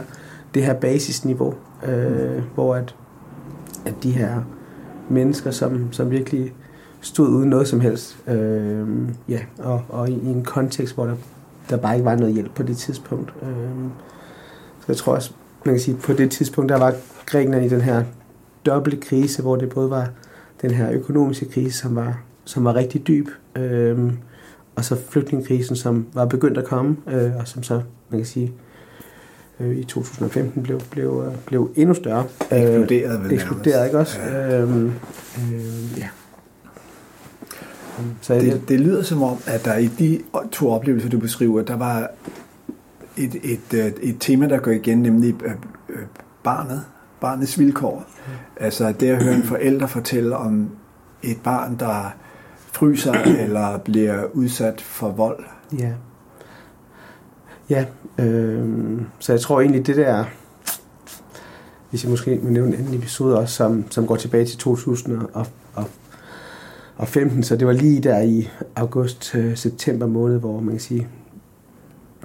det 0.53 0.63
her 0.63 0.73
basisniveau, 0.73 1.53
øh, 1.87 2.41
hvor 2.55 2.75
at, 2.75 2.95
at 3.85 3.93
de 4.03 4.11
her 4.11 4.41
mennesker, 5.09 5.51
som, 5.51 5.87
som 5.91 6.11
virkelig 6.11 6.53
stod 7.07 7.27
uden 7.27 7.49
noget 7.49 7.67
som 7.67 7.79
helst. 7.79 8.17
Øh, 8.27 8.87
ja, 9.29 9.39
og, 9.57 9.83
og 9.89 10.09
i, 10.09 10.13
i 10.13 10.27
en 10.27 10.43
kontekst, 10.43 10.95
hvor 10.95 11.05
der, 11.05 11.15
der 11.69 11.77
bare 11.77 11.95
ikke 11.95 12.05
var 12.05 12.15
noget 12.15 12.33
hjælp 12.33 12.55
på 12.55 12.63
det 12.63 12.77
tidspunkt. 12.77 13.33
Øh, 13.41 13.89
så 14.79 14.85
jeg 14.87 14.97
tror 14.97 15.15
også, 15.15 15.31
man 15.65 15.75
kan 15.75 15.79
sige, 15.81 15.97
på 15.97 16.13
det 16.13 16.31
tidspunkt, 16.31 16.69
der 16.69 16.77
var 16.77 16.93
Grækenland 17.25 17.65
i 17.65 17.69
den 17.69 17.81
her 17.81 18.03
dobbelte 18.65 18.97
krise, 18.97 19.41
hvor 19.41 19.55
det 19.55 19.69
både 19.69 19.89
var 19.89 20.09
den 20.61 20.71
her 20.71 20.91
økonomiske 20.91 21.49
krise, 21.49 21.77
som 21.77 21.95
var, 21.95 22.19
som 22.45 22.65
var 22.65 22.75
rigtig 22.75 23.07
dyb, 23.07 23.27
øh, 23.55 24.11
og 24.75 24.85
så 24.85 24.97
flygtningekrisen, 25.09 25.75
som 25.75 26.05
var 26.13 26.25
begyndt 26.25 26.57
at 26.57 26.65
komme, 26.65 26.97
øh, 27.07 27.31
og 27.39 27.47
som 27.47 27.63
så, 27.63 27.81
man 28.09 28.19
kan 28.19 28.25
sige, 28.25 28.53
øh, 29.59 29.77
i 29.77 29.83
2015 29.83 30.63
blev, 30.63 30.81
blev, 30.91 31.23
øh, 31.27 31.37
blev 31.45 31.71
endnu 31.75 31.93
større. 31.93 32.25
Eksploderede 32.51 33.23
vel 33.23 33.33
Eksploderede, 33.33 33.85
ikke 33.85 33.97
også? 33.97 34.19
Ja. 34.19 34.61
Øh, 34.61 34.85
øh, 34.85 35.97
ja. 35.97 36.07
Så 38.21 38.33
det, 38.33 38.47
jeg, 38.47 38.61
det 38.67 38.79
lyder 38.79 39.03
som 39.03 39.23
om, 39.23 39.37
at 39.45 39.65
der 39.65 39.77
i 39.77 39.87
de 39.87 40.21
to 40.51 40.69
oplevelser, 40.71 41.09
du 41.09 41.19
beskriver, 41.19 41.61
der 41.61 41.75
var 41.75 42.09
et, 43.17 43.35
et, 43.43 43.73
et, 43.73 43.95
et 44.01 44.15
tema, 44.19 44.47
der 44.47 44.57
går 44.57 44.71
igen, 44.71 44.97
nemlig 44.97 45.35
barnet, 46.43 46.83
barnets 47.21 47.59
vilkår. 47.59 48.05
Mm. 48.27 48.33
Altså 48.57 48.91
det 48.91 49.09
at 49.09 49.23
høre 49.23 49.35
en 49.35 49.43
forælder 49.43 49.87
fortælle 49.87 50.37
om 50.37 50.69
et 51.23 51.37
barn, 51.43 51.75
der 51.79 52.13
fryser 52.71 53.13
eller 53.13 53.77
bliver 53.77 54.23
udsat 54.33 54.81
for 54.81 55.09
vold. 55.09 55.43
Ja. 55.79 55.91
Ja, 57.69 57.85
øh, 58.17 59.01
så 59.19 59.33
jeg 59.33 59.41
tror 59.41 59.61
egentlig, 59.61 59.87
det 59.87 59.95
der, 59.95 60.25
hvis 61.89 62.03
jeg 62.03 62.09
måske 62.09 62.39
vil 62.43 62.53
nævne 62.53 62.77
en 62.77 62.93
episode 62.93 63.37
også, 63.37 63.55
som, 63.55 63.91
som 63.91 64.07
går 64.07 64.15
tilbage 64.15 64.45
til 64.45 64.57
2015, 66.97 67.43
så 67.43 67.55
det 67.55 67.67
var 67.67 67.73
lige 67.73 68.01
der 68.01 68.21
i 68.21 68.49
august-september 68.75 70.07
øh, 70.07 70.13
måned, 70.13 70.39
hvor 70.39 70.59
man 70.59 70.71
kan 70.71 70.79
sige, 70.79 71.07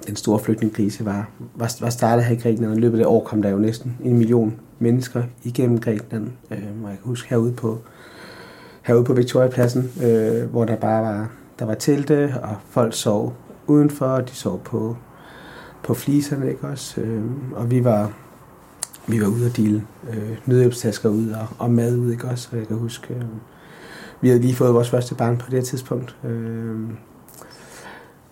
den 0.06 0.16
store 0.16 0.38
flygtningekrise 0.38 1.04
var, 1.04 1.30
var, 1.54 1.76
var 1.80 1.90
startet 1.90 2.24
her 2.24 2.36
i 2.36 2.38
Grækenland, 2.38 2.72
og 2.72 2.78
i 2.78 2.80
løbet 2.80 3.00
af 3.00 3.06
år 3.06 3.24
kom 3.24 3.42
der 3.42 3.50
jo 3.50 3.58
næsten 3.58 3.96
en 4.04 4.18
million 4.18 4.54
mennesker 4.78 5.22
igennem 5.44 5.80
Grækenland. 5.80 6.30
Øh, 6.50 6.58
og 6.82 6.90
jeg 6.90 6.98
kan 6.98 7.08
huske 7.08 7.28
herude 7.28 7.52
på, 7.52 7.78
herude 8.82 9.04
på 9.04 9.12
Victoriapladsen, 9.12 9.90
øh, 10.02 10.50
hvor 10.50 10.64
der 10.64 10.76
bare 10.76 11.02
var, 11.02 11.30
der 11.58 11.64
var 11.64 11.74
telte, 11.74 12.34
og 12.42 12.56
folk 12.68 12.94
sov 12.94 13.34
udenfor, 13.66 14.06
og 14.06 14.28
de 14.28 14.34
sov 14.34 14.60
på, 14.64 14.96
på 15.82 15.94
fliserne, 15.94 16.50
ikke 16.50 16.66
også? 16.66 17.00
Øh, 17.00 17.22
og 17.52 17.70
vi 17.70 17.84
var, 17.84 18.12
vi 19.06 19.20
var 19.20 19.26
ude 19.26 19.46
og 19.46 19.56
dele 19.56 19.82
øh, 20.10 20.38
nødhjælpstasker 20.46 21.08
ud 21.08 21.30
og, 21.30 21.46
og 21.58 21.70
mad 21.70 21.96
ud, 21.96 22.12
ikke 22.12 22.28
også? 22.28 22.48
Og 22.52 22.58
jeg 22.58 22.66
kan 22.66 22.76
huske, 22.76 23.14
øh, 23.14 23.24
vi 24.22 24.28
havde 24.28 24.40
lige 24.40 24.54
fået 24.54 24.74
vores 24.74 24.90
første 24.90 25.14
barn 25.14 25.38
på 25.38 25.50
det 25.50 25.64
tidspunkt. 25.64 26.16
Øh, 26.24 26.80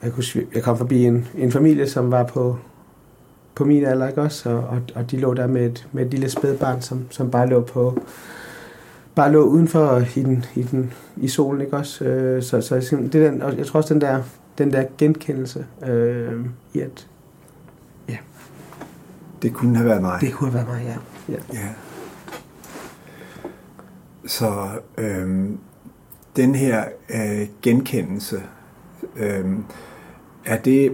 jeg, 0.02 0.12
kunne, 0.12 0.24
jeg 0.54 0.62
kom 0.62 0.78
forbi 0.78 1.04
en, 1.04 1.28
en 1.34 1.52
familie, 1.52 1.88
som 1.88 2.10
var 2.10 2.24
på, 2.24 2.58
på 3.54 3.64
min 3.64 3.84
alder, 3.84 4.08
ikke 4.08 4.22
også? 4.22 4.50
Og, 4.50 4.58
og, 4.58 4.80
og 4.94 5.10
de 5.10 5.16
lå 5.16 5.34
der 5.34 5.46
med 5.46 5.66
et, 5.66 5.88
med 5.92 6.06
et 6.06 6.10
lille 6.10 6.28
spædbarn, 6.28 6.82
som, 6.82 7.06
som 7.10 7.30
bare 7.30 7.48
lå 7.48 7.60
på 7.60 8.02
bare 9.14 9.32
lå 9.32 9.42
udenfor 9.42 10.02
i, 10.16 10.22
den, 10.22 10.44
i, 10.54 10.62
den, 10.62 10.92
i 11.16 11.28
solen, 11.28 11.60
ikke 11.60 11.76
også? 11.76 12.04
Øh, 12.04 12.42
så, 12.42 12.60
så 12.60 12.96
det 13.12 13.14
er 13.14 13.30
den, 13.30 13.42
og 13.42 13.58
jeg 13.58 13.66
tror 13.66 13.80
også, 13.80 13.94
den 13.94 14.00
der, 14.00 14.22
den 14.58 14.72
der 14.72 14.84
genkendelse 14.98 15.66
øh, 15.86 16.46
i 16.74 16.80
at, 16.80 17.08
ja. 18.08 18.16
Det 19.42 19.54
kunne 19.54 19.76
have 19.76 19.88
været 19.88 20.02
mig. 20.02 20.20
Det 20.20 20.32
kunne 20.32 20.50
have 20.50 20.66
været 20.66 20.84
mig, 20.84 20.96
ja. 21.28 21.34
ja. 21.34 21.60
ja. 21.60 21.68
Så 24.26 24.68
øh, 24.98 25.50
den 26.40 26.54
her 26.54 26.84
øh, 27.10 27.46
genkendelse, 27.62 28.42
øh, 29.16 29.44
er 30.44 30.56
det, 30.56 30.92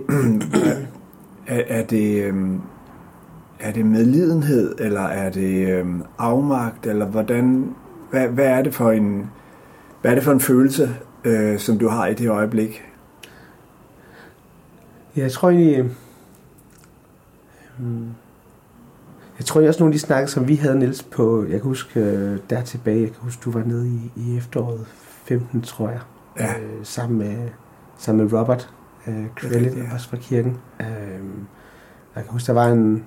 er, 1.47 1.63
er 1.69 1.85
det, 1.85 2.25
øh, 2.25 2.35
er 3.61 3.73
det 3.73 3.87
medlidenhed, 3.87 4.75
eller 4.79 5.01
er 5.01 5.31
det 5.31 5.69
øh, 5.69 5.87
afmagt, 6.19 6.87
eller 6.87 7.07
hvordan, 7.07 7.75
hvad, 8.11 8.29
hvad 8.29 8.47
er 8.47 8.63
det 8.63 8.75
for 8.75 8.91
en, 8.91 9.31
hvad 10.01 10.11
er 10.11 10.15
det 10.15 10.25
for 10.25 10.33
en 10.33 10.41
følelse, 10.41 10.97
øh, 11.25 11.59
som 11.59 11.79
du 11.79 11.89
har 11.89 12.07
i 12.07 12.15
det 12.15 12.29
øjeblik? 12.29 12.83
Jeg 15.17 15.33
tror 15.33 15.51
egentlig, 15.51 15.79
øh, 17.81 18.07
jeg 19.39 19.47
tror 19.47 19.67
også 19.67 19.81
nogle 19.81 19.91
af 19.91 19.95
de 19.95 20.07
snakker, 20.07 20.27
som 20.27 20.49
vi 20.49 20.55
havde, 20.55 20.79
Niels, 20.79 21.03
på, 21.03 21.43
jeg 21.43 21.51
kan 21.51 21.61
huske 21.61 22.01
øh, 22.01 22.39
der 22.51 22.63
tilbage, 22.63 23.01
jeg 23.01 23.09
kan 23.09 23.19
huske, 23.21 23.41
du 23.45 23.51
var 23.51 23.65
nede 23.65 23.89
i, 23.89 24.13
i 24.17 24.37
efteråret 24.37 24.87
15, 25.27 25.63
tror 25.63 25.89
jeg, 25.89 26.01
ja. 26.39 26.59
øh, 26.61 26.85
sammen, 26.85 27.19
med, 27.19 27.49
sammen 27.99 28.25
med 28.25 28.33
Robert, 28.33 28.71
øh, 29.07 29.25
Krellit, 29.37 29.77
ja. 29.77 29.95
også 29.95 30.09
fra 30.09 30.17
kirken. 30.17 30.59
Øh, 30.81 30.87
jeg 32.17 32.25
kan 32.25 32.33
huske, 32.33 32.47
der 32.47 32.53
var 32.53 32.67
en, 32.67 33.05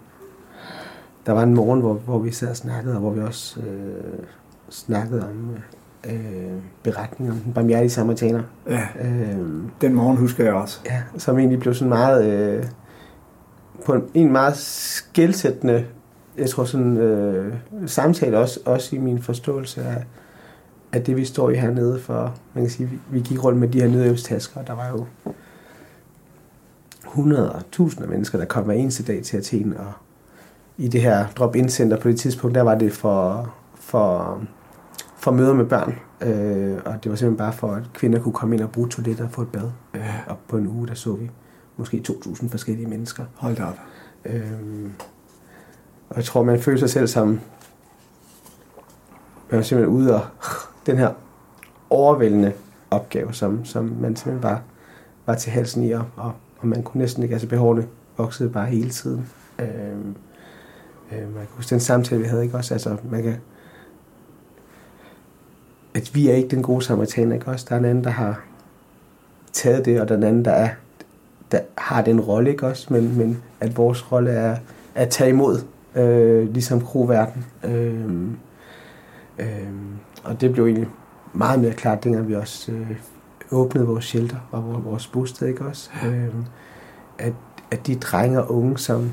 der 1.26 1.32
var 1.32 1.44
en 1.44 1.54
morgen, 1.54 1.80
hvor, 1.80 1.94
hvor 1.94 2.20
vi 2.20 2.32
sad 2.32 2.50
og 2.50 2.56
snakkede, 2.56 2.96
og 2.96 3.00
hvor 3.00 3.12
vi 3.12 3.22
også 3.22 3.60
øh, 3.60 4.26
snakkede 4.70 5.24
om 5.30 5.56
øh, 6.06 6.62
beretningen 6.84 7.36
om 7.36 7.40
den 7.40 7.54
barmhjertige 7.54 7.90
samaritaner. 7.90 8.44
Ja, 8.68 8.88
øh, 9.02 9.38
den 9.82 9.94
morgen 9.94 10.18
husker 10.18 10.44
jeg 10.44 10.54
også. 10.54 10.80
Ja, 10.86 11.04
som 11.18 11.40
egentlig 11.40 11.60
blev 11.60 11.74
sådan 11.74 11.90
meget, 11.90 12.26
øh, 12.26 12.66
på 13.86 13.94
en, 13.94 14.04
en 14.14 14.32
meget 14.32 14.58
skældsættende, 14.58 15.86
jeg 16.38 16.50
tror 16.50 16.64
sådan, 16.64 16.98
øh, 16.98 17.54
samtale 17.86 18.38
også, 18.38 18.60
også 18.66 18.96
i 18.96 19.00
min 19.00 19.22
forståelse 19.22 19.84
af, 19.84 20.04
af 20.94 21.04
det, 21.04 21.18
vi 21.18 21.26
står 21.26 21.50
i 21.50 21.56
hernede 21.56 22.00
for. 22.00 22.36
Man 22.54 22.64
kan 22.64 22.72
sige, 22.72 22.90
vi, 23.12 23.20
gik 23.20 23.44
rundt 23.44 23.60
med 23.60 23.68
de 23.68 23.82
her 23.82 23.88
nødhjælpstasker, 23.88 24.62
der 24.62 24.74
var 24.74 24.90
jo 24.90 25.06
hundrede 27.06 27.52
og 27.52 27.62
tusinder 27.72 28.04
af 28.04 28.10
mennesker, 28.10 28.38
der 28.38 28.46
kom 28.46 28.64
hver 28.64 28.74
eneste 28.74 29.04
dag 29.04 29.24
til 29.24 29.38
Athen. 29.38 29.78
Og 29.78 29.92
i 30.78 30.88
det 30.88 31.02
her 31.02 31.28
drop-in 31.38 31.70
center 31.70 31.98
på 31.98 32.08
det 32.08 32.20
tidspunkt, 32.20 32.56
der 32.56 32.62
var 32.62 32.76
det 32.76 32.94
for, 32.94 33.54
for, 33.76 34.42
for 35.18 35.32
møder 35.32 35.54
med 35.54 35.66
børn. 35.66 36.00
Øh, 36.22 36.78
og 36.86 37.04
det 37.04 37.10
var 37.10 37.16
simpelthen 37.16 37.38
bare 37.38 37.54
for, 37.54 37.72
at 37.72 37.84
kvinder 37.94 38.20
kunne 38.20 38.34
komme 38.34 38.56
ind 38.56 38.64
og 38.64 38.72
bruge 38.72 38.90
toiletter 38.90 39.24
og 39.24 39.32
få 39.32 39.42
et 39.42 39.48
bad. 39.48 39.72
Øh, 39.94 40.28
og 40.28 40.38
på 40.48 40.58
en 40.58 40.68
uge, 40.68 40.88
der 40.88 40.94
så 40.94 41.14
vi 41.14 41.30
måske 41.78 42.04
2.000 42.10 42.50
forskellige 42.50 42.88
mennesker. 42.88 43.26
Hold 43.36 43.56
da 43.56 43.64
op. 43.64 43.80
Øh, 44.26 44.52
og 46.10 46.16
jeg 46.16 46.26
tror, 46.26 46.44
man 46.44 46.62
føler 46.62 46.80
sig 46.80 46.90
selv 46.90 47.08
som... 47.08 47.40
Man 49.52 49.60
er 49.60 49.64
simpelthen 49.64 49.98
ude 49.98 50.16
og 50.16 50.22
den 50.92 50.98
her 50.98 51.14
overvældende 51.90 52.54
opgave, 52.92 53.34
som, 53.34 53.66
som 53.66 53.84
man 53.84 54.16
simpelthen 54.16 54.42
bare 54.42 54.60
var 55.26 55.36
til 55.36 55.52
halsen 55.52 55.84
i, 55.84 55.92
og, 55.92 56.06
og 56.16 56.32
og 56.60 56.68
man 56.68 56.84
kunne 56.84 57.00
næsten 57.00 57.24
ikke, 57.24 57.34
altså 57.34 57.48
behovene 57.48 57.88
voksede 58.18 58.50
bare 58.50 58.66
hele 58.66 58.90
tiden. 58.90 59.30
Øh, 59.60 59.68
øh, 61.12 61.22
man 61.22 61.34
kan 61.34 61.48
huske 61.50 61.70
den 61.70 61.80
samtale, 61.80 62.22
vi 62.22 62.28
havde, 62.28 62.44
ikke 62.44 62.58
også? 62.58 62.74
Altså, 62.74 62.98
man 63.12 63.24
kan, 63.24 63.36
at 65.94 66.12
vi 66.14 66.30
er 66.30 66.34
ikke 66.34 66.50
den 66.50 66.64
gode 66.64 66.82
samaritaner, 66.82 67.34
ikke 67.34 67.48
også? 67.48 67.66
Der 67.70 67.76
er 67.76 67.80
en 67.80 67.86
anden, 67.86 68.04
der 68.04 68.10
har 68.10 68.44
taget 69.54 69.86
det, 69.86 70.02
og 70.02 70.10
den 70.10 70.24
anden, 70.24 70.46
der, 70.46 70.52
er, 70.52 70.70
der 71.52 71.60
har 71.78 72.02
den 72.02 72.22
rolle, 72.22 72.50
ikke 72.50 72.68
også? 72.68 72.94
Men, 72.94 73.18
men 73.18 73.44
at 73.60 73.78
vores 73.78 74.12
rolle 74.12 74.32
er 74.32 74.58
at 74.96 75.10
tage 75.10 75.30
imod, 75.30 75.60
øh, 75.96 76.54
ligesom 76.54 76.82
kroverden. 76.82 77.46
Øh, 77.64 78.10
øh, 79.40 79.74
og 80.24 80.42
det 80.42 80.54
blev 80.54 80.66
egentlig 80.66 80.88
meget 81.34 81.60
mere 81.60 81.74
klart, 81.74 82.04
dengang 82.04 82.28
vi 82.28 82.36
også 82.36 82.72
øh, 82.72 82.92
åbnede 83.52 83.88
vores 83.88 84.06
shelter 84.06 84.38
og 84.52 84.86
vores 84.86 85.08
bosted, 85.08 85.48
ikke 85.48 85.66
også? 85.66 85.90
Øh, 86.06 86.28
at, 87.18 87.34
at 87.72 87.88
de 87.88 87.96
drenge 87.96 88.44
og 88.44 88.56
unge, 88.56 88.78
som 88.78 89.12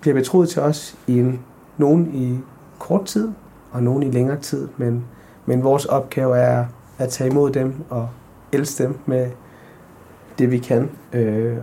bliver 0.00 0.14
betroet 0.14 0.48
til 0.48 0.62
os 0.62 0.96
i 1.06 1.18
en, 1.18 1.40
nogen 1.78 2.14
i 2.14 2.38
kort 2.78 3.04
tid, 3.04 3.28
og 3.72 3.82
nogen 3.82 4.02
i 4.02 4.10
længere 4.10 4.40
tid, 4.40 4.68
men, 4.76 5.04
men 5.46 5.64
vores 5.64 5.84
opgave 5.84 6.38
er 6.38 6.66
at 6.98 7.08
tage 7.08 7.30
imod 7.30 7.50
dem 7.50 7.74
og 7.90 8.08
elske 8.52 8.84
dem 8.84 8.98
med 9.06 9.30
det, 10.38 10.50
vi 10.50 10.58
kan. 10.58 10.90
Øh, 11.12 11.56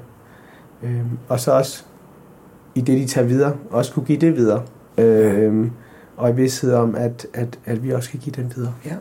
øh, 0.84 1.01
og 1.27 1.39
så 1.39 1.51
også 1.51 1.84
i 2.75 2.81
det, 2.81 3.01
de 3.01 3.08
tager 3.08 3.27
videre, 3.27 3.55
også 3.72 3.93
kunne 3.93 4.05
give 4.05 4.19
det 4.19 4.36
videre. 4.36 4.63
Øh, 4.98 5.67
og 6.20 6.30
i 6.30 6.34
vidsthed 6.34 6.74
om, 6.74 6.96
at, 6.96 7.28
at, 7.34 7.60
at 7.66 7.84
vi 7.84 7.92
også 7.94 8.10
kan 8.10 8.20
give 8.20 8.34
dem 8.36 8.52
videre. 8.56 8.74
Ja. 8.86 8.96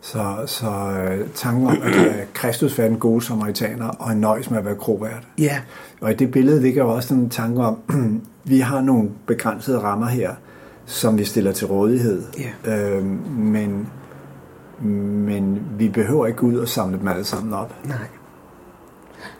Så, 0.00 0.42
så 0.46 0.70
øh, 0.70 1.28
tanken 1.34 1.66
om, 1.66 1.78
at 1.82 1.96
øh, 1.96 2.14
Kristus 2.34 2.78
var 2.78 2.84
en 2.84 2.98
god 2.98 3.20
samaritaner, 3.20 3.88
og 3.88 4.12
en 4.12 4.20
nøjes 4.20 4.50
med 4.50 4.58
at 4.58 4.64
være 4.64 4.76
krovært. 4.76 5.28
Ja. 5.38 5.60
Og 6.00 6.10
i 6.10 6.14
det 6.14 6.30
billede 6.30 6.62
ligger 6.62 6.84
jo 6.84 6.90
også 6.90 7.14
en 7.14 7.30
tanke 7.30 7.62
om, 7.62 7.78
vi 8.44 8.58
har 8.58 8.80
nogle 8.80 9.10
begrænsede 9.26 9.78
rammer 9.78 10.06
her, 10.06 10.34
som 10.86 11.18
vi 11.18 11.24
stiller 11.24 11.52
til 11.52 11.66
rådighed. 11.66 12.22
Ja. 12.66 12.74
Øh, 12.74 13.04
men, 13.38 13.88
men 14.80 15.62
vi 15.78 15.88
behøver 15.88 16.26
ikke 16.26 16.42
ud 16.42 16.56
og 16.56 16.68
samle 16.68 16.98
dem 16.98 17.08
alle 17.08 17.24
sammen 17.24 17.54
op. 17.54 17.74
Nej. 17.84 17.96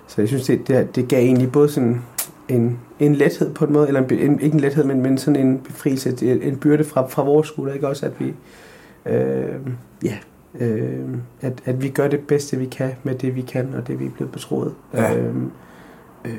Så 0.07 0.21
jeg 0.23 0.29
synes, 0.29 0.47
det, 0.47 0.69
det, 0.69 0.97
det 0.97 1.09
gav 1.09 1.25
egentlig 1.25 1.53
både 1.53 1.69
sådan 1.69 2.03
en, 2.49 2.79
en 3.01 3.15
lethed 3.15 3.55
på 3.55 3.65
en 3.65 3.73
måde, 3.73 3.89
eller 3.89 4.01
en, 4.11 4.41
ikke 4.41 4.55
en 4.55 4.61
lethed, 4.61 4.85
men, 4.85 5.03
men 5.03 5.19
sådan 5.19 5.47
en 5.47 5.59
befrielse, 5.59 6.27
en 6.43 6.57
byrde 6.57 6.85
fra, 6.85 7.07
fra 7.07 7.23
vores 7.23 7.49
skulder, 7.49 7.75
ikke 7.75 7.89
også, 7.89 8.07
at 8.07 8.13
vi, 8.19 8.35
øh, 9.07 9.55
ja, 10.05 10.19
Øh, 10.61 11.09
at, 11.41 11.53
at 11.65 11.83
vi 11.83 11.89
gør 11.89 12.09
det 12.09 12.21
bedste, 12.21 12.57
vi 12.57 12.67
kan 12.67 12.91
med 13.03 13.15
det, 13.15 13.35
vi 13.35 13.41
kan, 13.41 13.75
og 13.75 13.87
det, 13.87 14.01
vi 14.01 14.07
er 14.07 14.11
blevet 14.11 14.33
betroet. 14.33 14.75
Ja. 14.95 15.17
Øh, 15.17 15.35
øh, 16.25 16.33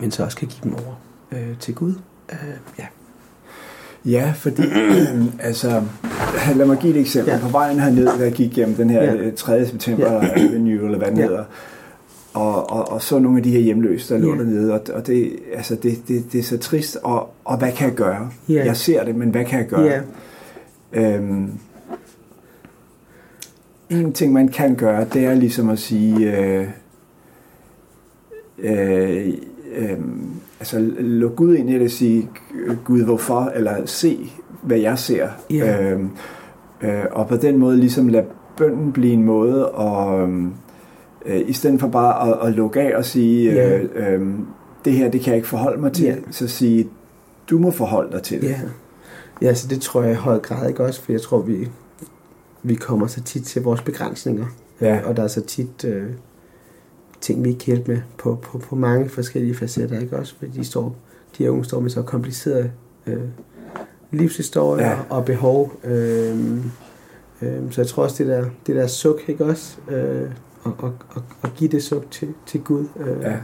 men 0.00 0.10
så 0.10 0.24
også 0.24 0.36
kan 0.36 0.48
give 0.48 0.60
dem 0.64 0.74
over 0.74 1.00
øh, 1.32 1.58
til 1.60 1.74
Gud. 1.74 1.94
Øh, 2.32 2.38
ja. 2.78 2.84
Ja, 4.04 4.32
fordi, 4.36 4.62
altså, 5.40 5.82
lad 6.56 6.66
mig 6.66 6.78
give 6.78 6.94
et 6.94 7.00
eksempel. 7.00 7.32
Ja. 7.32 7.38
På 7.40 7.48
vejen 7.48 7.80
herned, 7.80 8.06
der 8.06 8.24
jeg 8.24 8.32
gik 8.32 8.54
gennem 8.54 8.74
den 8.74 8.90
her 8.90 9.02
Ja. 9.02 9.14
ja. 9.14 9.30
3. 9.30 9.66
september 9.66 10.12
Ja. 10.12 10.40
Avenue, 10.40 10.84
eller 10.84 10.98
hvad 10.98 11.08
den 11.08 11.16
Ja. 11.18 11.22
hedder, 11.26 11.44
og, 12.34 12.70
og, 12.70 12.92
og 12.92 13.02
så 13.02 13.18
nogle 13.18 13.36
af 13.38 13.42
de 13.42 13.50
her 13.50 13.60
hjemløse, 13.60 14.14
der 14.14 14.20
lå 14.20 14.32
Ja. 14.32 14.38
dernede, 14.38 14.72
og, 14.74 14.80
og 14.94 15.06
det, 15.06 15.32
altså, 15.54 15.74
det, 15.74 16.02
det, 16.08 16.32
det 16.32 16.38
er 16.38 16.42
så 16.42 16.58
trist, 16.58 16.98
og, 17.02 17.30
og 17.44 17.58
hvad 17.58 17.72
kan 17.72 17.88
jeg 17.88 17.96
gøre? 17.96 18.30
Ja. 18.48 18.64
Jeg 18.64 18.76
ser 18.76 19.04
det, 19.04 19.16
men 19.16 19.30
hvad 19.30 19.44
kan 19.44 19.58
jeg 19.58 19.68
gøre? 19.68 19.82
Ja. 19.82 20.00
Øhm, 20.92 21.50
en 23.90 24.12
ting, 24.12 24.32
man 24.32 24.48
kan 24.48 24.74
gøre, 24.74 25.06
det 25.12 25.24
er 25.24 25.34
ligesom 25.34 25.68
at 25.70 25.78
sige, 25.78 26.38
øh, 26.38 26.66
øh, 28.58 29.34
øh, 29.76 29.98
altså 30.60 30.78
luk 30.98 31.36
Gud 31.36 31.54
ind 31.54 31.70
i 31.70 31.74
det 31.74 31.82
og 31.82 31.90
sige, 31.90 32.28
Gud 32.84 33.02
hvorfor, 33.04 33.52
eller 33.54 33.86
se, 33.86 34.30
hvad 34.62 34.78
jeg 34.78 34.98
ser. 34.98 35.28
Ja. 35.50 35.92
Øh, 35.92 36.00
øh, 36.82 37.04
og 37.12 37.28
på 37.28 37.36
den 37.36 37.58
måde 37.58 37.76
ligesom 37.76 38.08
lade 38.08 38.24
bønden 38.56 38.92
blive 38.92 39.12
en 39.12 39.22
måde, 39.22 39.68
og 39.70 40.28
øh, 41.26 41.48
i 41.48 41.52
stedet 41.52 41.80
for 41.80 41.88
bare 41.88 42.28
at, 42.42 42.48
at 42.48 42.54
lukke 42.54 42.80
af 42.80 42.96
og 42.96 43.04
sige, 43.04 43.52
Ja. 43.52 43.78
øh, 43.78 43.88
øh, 43.94 44.28
det 44.84 44.92
her, 44.92 45.10
det 45.10 45.20
kan 45.20 45.30
jeg 45.30 45.36
ikke 45.36 45.48
forholde 45.48 45.80
mig 45.80 45.92
til, 45.92 46.04
Ja. 46.04 46.16
så 46.30 46.48
sige, 46.48 46.88
du 47.50 47.58
må 47.58 47.70
forholde 47.70 48.12
dig 48.12 48.22
til 48.22 48.40
det. 48.40 48.48
Ja. 48.48 48.60
ja, 49.42 49.54
så 49.54 49.68
det 49.68 49.80
tror 49.80 50.02
jeg 50.02 50.12
i 50.12 50.14
høj 50.14 50.38
grad 50.38 50.68
ikke 50.68 50.84
også, 50.84 51.02
for 51.02 51.12
jeg 51.12 51.20
tror, 51.22 51.40
vi, 51.42 51.68
vi 52.62 52.74
kommer 52.74 53.06
så 53.06 53.22
tit 53.22 53.44
til 53.44 53.62
vores 53.62 53.82
begrænsninger. 53.82 54.46
Ja. 54.80 55.00
Og 55.04 55.16
der 55.16 55.22
er 55.22 55.28
så 55.28 55.40
tit 55.40 55.84
øh, 55.84 56.04
ting, 57.20 57.44
vi 57.44 57.48
ikke 57.48 57.58
kan 57.60 57.74
hjælpe 57.74 57.92
med 57.92 58.00
på, 58.18 58.38
på, 58.42 58.58
på 58.58 58.76
mange 58.76 59.08
forskellige 59.08 59.54
facetter, 59.54 60.00
ikke 60.00 60.16
også? 60.18 60.34
Fordi 60.38 60.50
de, 60.58 60.64
står, 60.64 60.96
de 61.38 61.42
her 61.44 61.50
unge 61.50 61.64
står 61.64 61.80
med 61.80 61.90
så 61.90 62.02
komplicerede 62.02 62.70
øh, 63.06 63.20
livshistorier 64.10 64.86
ja. 64.90 64.96
og 65.10 65.24
behov. 65.24 65.72
Øh, 65.84 66.56
øh, 67.42 67.62
så 67.70 67.80
jeg 67.80 67.86
tror 67.86 68.02
også, 68.02 68.24
det 68.24 68.32
der, 68.32 68.44
det 68.66 68.76
der 68.76 68.86
suk, 68.86 69.20
ikke 69.28 69.44
også? 69.44 69.76
Øh, 69.90 70.30
og, 70.64 70.74
og, 70.78 70.94
og, 71.08 71.22
og 71.42 71.50
give 71.56 71.70
det 71.70 71.82
suk 71.82 72.10
til, 72.10 72.34
til 72.46 72.60
Gud. 72.64 72.86
Øh, 72.96 73.20
Ja. 73.20 73.38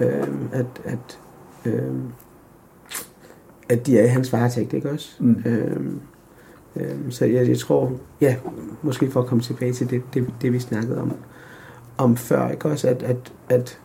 øh, 0.00 0.28
at, 0.52 0.66
at, 0.84 1.18
øh, 1.64 1.94
at 3.68 3.86
de 3.86 3.98
er 3.98 4.04
i 4.04 4.08
hans 4.08 4.32
varetægt, 4.32 4.72
ikke 4.72 4.90
også? 4.90 5.08
Mm. 5.20 5.42
Øhm, 5.46 6.00
øhm, 6.76 7.10
så 7.10 7.24
jeg, 7.24 7.48
jeg 7.48 7.58
tror, 7.58 7.92
ja, 8.20 8.36
måske 8.82 9.10
for 9.10 9.20
at 9.20 9.26
komme 9.26 9.42
tilbage 9.42 9.72
til 9.72 9.90
det, 9.90 10.02
det, 10.14 10.32
det 10.42 10.52
vi 10.52 10.58
snakkede 10.58 11.00
om, 11.00 11.12
om 11.98 12.16
før, 12.16 12.48
ikke 12.48 12.68
også, 12.68 12.88
at, 12.88 13.02
at, 13.02 13.32
at 13.48 13.78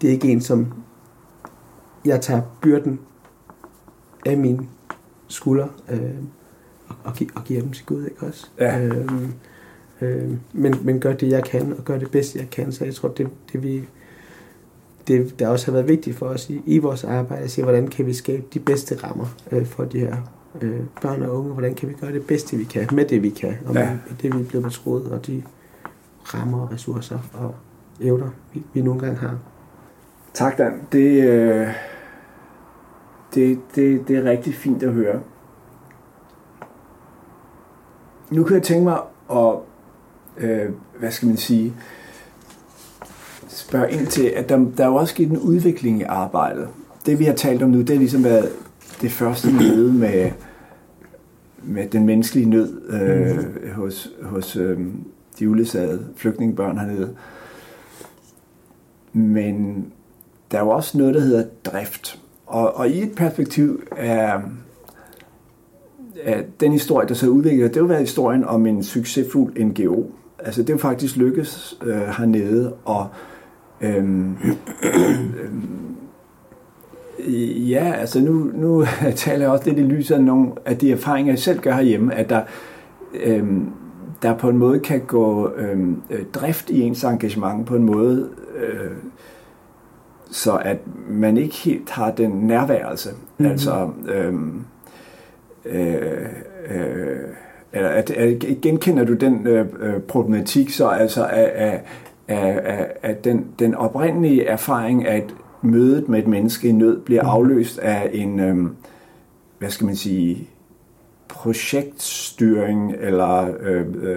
det 0.00 0.08
er 0.08 0.12
ikke 0.12 0.28
en, 0.28 0.40
som 0.40 0.66
jeg 2.04 2.20
tager 2.20 2.42
byrden 2.62 3.00
af 4.26 4.36
mine 4.38 4.66
skuldre 5.28 5.68
øh, 5.90 6.00
og, 6.88 6.96
og, 7.04 7.14
gi- 7.14 7.30
og 7.34 7.44
giver 7.44 7.60
dem 7.62 7.72
til 7.72 7.86
Gud, 7.86 8.04
ikke 8.04 8.26
også? 8.26 8.46
Ja. 8.58 8.80
Øhm, 8.84 9.32
øhm, 10.00 10.40
men, 10.52 10.74
men 10.82 11.00
gør 11.00 11.12
det, 11.12 11.28
jeg 11.28 11.44
kan, 11.44 11.74
og 11.78 11.84
gør 11.84 11.98
det 11.98 12.10
bedste, 12.10 12.38
jeg 12.38 12.50
kan, 12.50 12.72
så 12.72 12.84
jeg 12.84 12.94
tror, 12.94 13.08
det, 13.08 13.28
det 13.52 13.62
vi 13.62 13.84
det, 15.08 15.38
der 15.38 15.48
også 15.48 15.66
har 15.66 15.72
været 15.72 15.88
vigtigt 15.88 16.16
for 16.16 16.26
os 16.26 16.50
i, 16.50 16.62
i 16.66 16.78
vores 16.78 17.04
arbejde, 17.04 17.42
at 17.44 17.50
se, 17.50 17.62
hvordan 17.62 17.88
kan 17.88 18.06
vi 18.06 18.12
skabe 18.12 18.42
de 18.54 18.58
bedste 18.60 18.96
rammer 19.04 19.26
øh, 19.52 19.66
for 19.66 19.84
de 19.84 19.98
her 19.98 20.16
øh, 20.60 20.80
børn 21.02 21.22
og 21.22 21.38
unge, 21.38 21.52
hvordan 21.52 21.74
kan 21.74 21.88
vi 21.88 21.94
gøre 21.94 22.12
det 22.12 22.26
bedste, 22.26 22.56
vi 22.56 22.64
kan, 22.64 22.88
med 22.92 23.04
det, 23.04 23.22
vi 23.22 23.30
kan, 23.30 23.54
og 23.66 23.74
med 23.74 23.82
Ja. 23.82 23.96
det, 24.22 24.34
vi 24.34 24.40
er 24.40 24.44
blevet 24.44 24.64
betroet, 24.64 25.06
og 25.12 25.26
de 25.26 25.42
rammer 26.24 26.60
og 26.60 26.72
ressourcer 26.72 27.18
og 27.34 27.54
evner, 28.00 28.30
vi, 28.54 28.62
vi 28.72 28.82
nogle 28.82 29.00
gange 29.00 29.16
har. 29.16 29.38
Tak, 30.34 30.58
Dan. 30.58 30.72
Det, 30.92 31.24
øh, 31.24 31.68
det, 33.34 33.60
det, 33.74 34.08
det 34.08 34.16
er 34.16 34.24
rigtig 34.24 34.54
fint 34.54 34.82
at 34.82 34.92
høre. 34.92 35.20
Nu 38.30 38.44
kan 38.44 38.54
jeg 38.54 38.62
tænke 38.62 38.84
mig 38.84 38.98
at, 39.30 39.54
øh, 40.40 40.70
hvad 40.98 41.10
skal 41.10 41.28
man 41.28 41.36
sige, 41.36 41.74
spørge 43.48 43.92
ind 43.92 44.06
til, 44.06 44.26
at 44.26 44.48
der, 44.48 44.56
der 44.76 44.84
er 44.84 44.88
jo 44.88 44.94
også 44.94 45.14
sket 45.14 45.28
en 45.28 45.38
udvikling 45.38 46.00
i 46.00 46.02
arbejdet. 46.02 46.68
Det 47.06 47.18
vi 47.18 47.24
har 47.24 47.34
talt 47.34 47.62
om 47.62 47.70
nu, 47.70 47.78
det 47.78 47.90
har 47.90 47.96
ligesom 47.96 48.24
været 48.24 48.48
det 49.02 49.12
første 49.12 49.52
møde 49.52 49.92
med, 49.92 50.30
med 51.62 51.88
den 51.88 52.06
menneskelige 52.06 52.50
nød 52.50 52.82
øh, 52.90 53.72
hos, 53.72 54.10
hos 54.22 54.56
øh, 54.56 54.78
de 55.38 55.50
uledsagede 55.50 56.06
flygtningebørn 56.16 56.78
hernede. 56.78 57.16
Men 59.12 59.86
der 60.50 60.58
er 60.58 60.62
jo 60.62 60.68
også 60.68 60.98
noget, 60.98 61.14
der 61.14 61.20
hedder 61.20 61.44
drift. 61.64 62.20
Og, 62.46 62.76
og 62.76 62.88
i 62.88 63.02
et 63.02 63.14
perspektiv 63.16 63.82
er, 63.96 64.40
er 66.22 66.42
den 66.60 66.72
historie, 66.72 67.08
der 67.08 67.14
så 67.14 67.28
udvikler, 67.28 67.66
det 67.66 67.76
har 67.76 67.82
jo 67.82 67.86
været 67.86 68.00
historien 68.00 68.44
om 68.44 68.66
en 68.66 68.82
succesfuld 68.82 69.64
NGO. 69.64 70.10
Altså 70.38 70.62
det 70.62 70.74
er 70.74 70.78
faktisk 70.78 71.16
lykkes 71.16 71.78
øh, 71.82 72.00
hernede, 72.00 72.74
og 72.84 73.06
øhm, 73.80 74.36
øhm, 74.82 75.96
ja, 77.68 77.92
altså 77.92 78.20
nu, 78.20 78.32
nu 78.32 78.84
taler 79.16 79.44
jeg 79.44 79.50
også 79.50 79.64
lidt 79.64 79.78
i 79.78 79.82
lyset 79.82 80.14
af 80.14 80.22
nogle 80.22 80.52
af 80.64 80.78
de 80.78 80.92
erfaringer, 80.92 81.32
jeg 81.32 81.38
selv 81.38 81.60
gør 81.60 81.72
herhjemme, 81.72 82.14
at 82.14 82.30
der, 82.30 82.42
øhm, 83.14 83.70
der 84.22 84.34
på 84.34 84.48
en 84.48 84.58
måde 84.58 84.80
kan 84.80 85.00
gå 85.00 85.52
øhm, 85.56 86.02
øh, 86.10 86.24
drift 86.34 86.70
i 86.70 86.80
ens 86.80 87.04
engagement 87.04 87.66
på 87.66 87.76
en 87.76 87.84
måde, 87.84 88.28
øh, 88.56 88.90
så 90.30 90.56
at 90.56 90.78
man 91.08 91.36
ikke 91.36 91.56
helt 91.56 91.90
har 91.90 92.10
den 92.10 92.30
nærværelse. 92.30 93.10
Mhm. 93.10 93.20
Mm-hmm. 93.38 93.50
Altså, 93.52 93.90
øhm, 94.08 94.64
øh, 95.64 96.28
øh, 96.70 97.18
eller 97.72 97.88
at, 97.88 98.10
at 98.10 98.38
genkender 98.62 99.04
du 99.04 99.14
den 99.14 99.46
øh, 99.46 99.66
øh, 99.80 100.00
problematik 100.00 100.70
så 100.70 100.88
altså 100.88 101.24
af, 101.24 101.52
af, 101.54 101.82
af, 102.28 102.86
af, 103.02 103.16
den, 103.16 103.46
den 103.58 103.74
oprindelige 103.74 104.44
erfaring, 104.46 105.06
at 105.06 105.24
mødet 105.62 106.08
med 106.08 106.18
et 106.18 106.26
menneske 106.26 106.68
i 106.68 106.72
nød 106.72 107.00
bliver 107.00 107.22
Mhm. 107.22 107.30
afløst 107.30 107.78
af 107.78 108.10
en, 108.12 108.40
øh, 108.40 108.56
hvad 109.58 109.70
skal 109.70 109.86
man 109.86 109.96
sige, 109.96 110.48
projektstyring 111.28 112.94
eller 113.00 113.48
øh, 113.60 113.86
øh, 114.02 114.16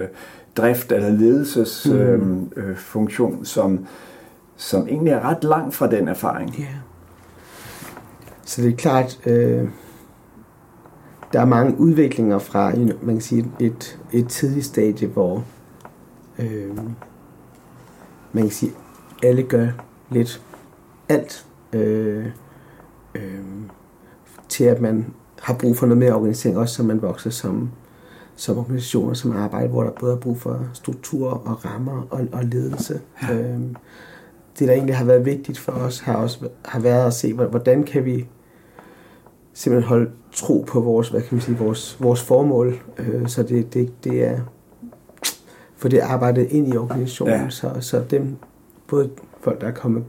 drift 0.56 0.92
eller 0.92 1.10
ledelsesfunktion, 1.10 2.52
øh, 2.56 2.70
øh, 2.70 2.76
funktion, 2.76 3.44
som, 3.44 3.86
som 4.56 4.88
egentlig 4.88 5.12
er 5.12 5.28
ret 5.28 5.44
langt 5.44 5.74
fra 5.74 5.90
den 5.90 6.08
erfaring. 6.08 6.58
Ja. 6.58 6.64
Så 8.44 8.62
det 8.62 8.72
er 8.72 8.76
klart, 8.76 9.18
øh, 9.26 9.68
der 11.32 11.40
er 11.40 11.44
mange 11.44 11.78
udviklinger 11.78 12.38
fra 12.38 12.70
you 12.76 12.84
know, 12.84 12.98
man 13.02 13.14
kan 13.14 13.22
sige, 13.22 13.50
et, 13.60 13.98
et 14.12 14.28
tidligt 14.28 14.66
stadie, 14.66 15.08
hvor 15.08 15.44
øh, 16.38 16.76
man 18.32 18.44
kan 18.44 18.50
sige, 18.50 18.72
alle 19.22 19.42
gør 19.42 19.68
lidt 20.10 20.42
alt 21.08 21.46
øh, 21.72 22.26
øh, 23.14 23.40
til, 24.48 24.64
at 24.64 24.80
man 24.80 25.06
har 25.42 25.54
brug 25.54 25.76
for 25.76 25.86
noget 25.86 25.98
mere 25.98 26.14
organisering, 26.14 26.58
også 26.58 26.74
som 26.74 26.86
man 26.86 27.02
vokser 27.02 27.30
som, 27.30 27.70
som 28.36 28.58
organisationer, 28.58 29.14
som 29.14 29.36
arbejder, 29.36 29.68
hvor 29.68 29.82
der 29.82 29.90
både 29.90 30.12
er 30.12 30.20
brug 30.20 30.40
for 30.40 30.66
struktur 30.72 31.30
og 31.30 31.64
rammer 31.64 32.06
og, 32.10 32.20
og 32.32 32.44
ledelse. 32.44 33.00
Ja. 33.22 33.34
Øh, 33.34 33.60
det, 34.58 34.68
der 34.68 34.74
egentlig 34.74 34.96
har 34.96 35.04
været 35.04 35.24
vigtigt 35.24 35.58
for 35.58 35.72
os, 35.72 36.00
har 36.00 36.14
også 36.14 36.48
har 36.64 36.80
været 36.80 37.06
at 37.06 37.14
se, 37.14 37.34
hvordan 37.34 37.84
kan 37.84 38.04
vi 38.04 38.26
simpelthen 39.54 39.88
holde 39.88 40.10
tro 40.32 40.64
på 40.68 40.80
vores, 40.80 41.08
hvad 41.08 41.20
kan 41.20 41.28
man 41.30 41.40
sige, 41.40 41.58
vores, 41.58 41.96
vores 42.00 42.22
formål, 42.22 42.78
øh, 42.98 43.28
så 43.28 43.42
det, 43.42 43.74
det, 43.74 44.04
det 44.04 44.24
er 44.24 44.40
for 45.76 45.88
det 45.88 45.98
arbejdet 45.98 46.46
ind 46.50 46.74
i 46.74 46.76
organisationen, 46.76 47.34
Ja. 47.34 47.50
så, 47.50 47.70
så 47.80 48.02
dem, 48.10 48.36
både 48.86 49.10
folk, 49.40 49.60
der 49.60 49.66
er 49.66 49.72
kommet 49.72 50.04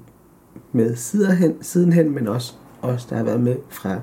med 0.71 0.95
sidenhen, 0.95 1.55
sidenhen 1.61 2.15
men 2.15 2.27
også 2.27 2.53
os, 2.81 3.05
der 3.05 3.15
har 3.15 3.23
været 3.23 3.41
med 3.41 3.55
fra, 3.69 3.99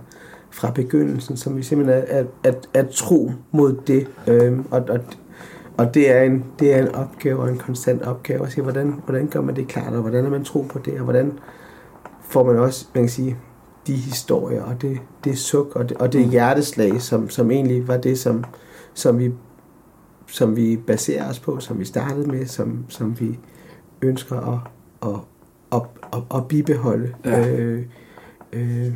fra 0.51 0.71
begyndelsen, 0.71 1.37
som 1.37 1.57
vi 1.57 1.63
simpelthen 1.63 1.99
er, 1.99 2.05
er, 2.19 2.25
er, 2.45 2.53
er 2.75 2.85
tro 2.91 3.31
mod 3.53 3.77
det, 3.87 4.07
øh, 4.27 4.59
og, 4.71 4.83
og, 4.89 4.99
og 5.77 5.95
det 5.95 6.11
er, 6.11 6.23
en, 6.23 6.45
det 6.59 6.75
er 6.75 6.83
en 6.83 6.95
opgave 6.95 7.39
og 7.41 7.49
en 7.51 7.59
konstant 7.59 8.03
opgave 8.03 8.47
at 8.47 8.53
se, 8.53 8.63
hvordan, 8.63 8.95
hvordan 9.05 9.27
gør 9.27 9.41
man 9.41 9.57
det 9.57 9.69
klart, 9.69 9.93
og 9.93 10.01
hvordan 10.01 10.25
er 10.25 10.31
man 10.31 10.45
tro 10.45 10.61
på 10.61 10.79
det, 10.79 10.95
og 10.95 11.05
hvordan 11.05 11.33
får 12.21 12.45
man 12.45 12.57
også, 12.57 12.87
man 12.95 13.03
kan 13.03 13.11
sige, 13.11 13.37
de 13.87 13.93
historier, 13.97 14.63
og 14.63 14.83
det, 14.83 14.99
det 15.25 15.39
suk, 15.39 15.77
og 15.77 15.89
det, 15.89 15.97
og 15.97 16.13
det 16.13 16.25
hjerteslag, 16.25 17.03
som, 17.03 17.31
som 17.31 17.51
egentlig 17.51 17.89
var 17.89 17.97
det, 17.97 18.19
som, 18.19 18.45
som, 18.95 19.19
vi, 19.19 19.33
som 20.27 20.57
vi 20.57 20.77
baserer 20.77 21.31
os 21.31 21.39
på, 21.39 21.61
som 21.61 21.79
vi 21.79 21.85
startede 21.85 22.27
med, 22.27 22.47
som, 22.47 22.85
som 22.89 23.21
vi 23.21 23.39
ønsker 24.03 24.37
at, 24.37 24.59
at, 25.03 25.21
at, 25.73 25.83
at, 26.13 26.23
at 26.35 26.49
bibeholde 26.49 27.15
Ja. 27.25 27.49
øh, 27.57 27.83
øh, 28.53 28.93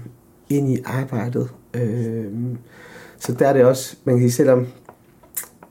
ind 0.48 0.68
i 0.70 0.78
arbejdet. 0.84 1.48
Øh, 1.74 2.26
så 3.18 3.32
der 3.32 3.48
er 3.48 3.52
det 3.52 3.64
også, 3.64 3.96
man 4.04 4.14
kan 4.14 4.22
sige, 4.22 4.32
selvom 4.32 4.66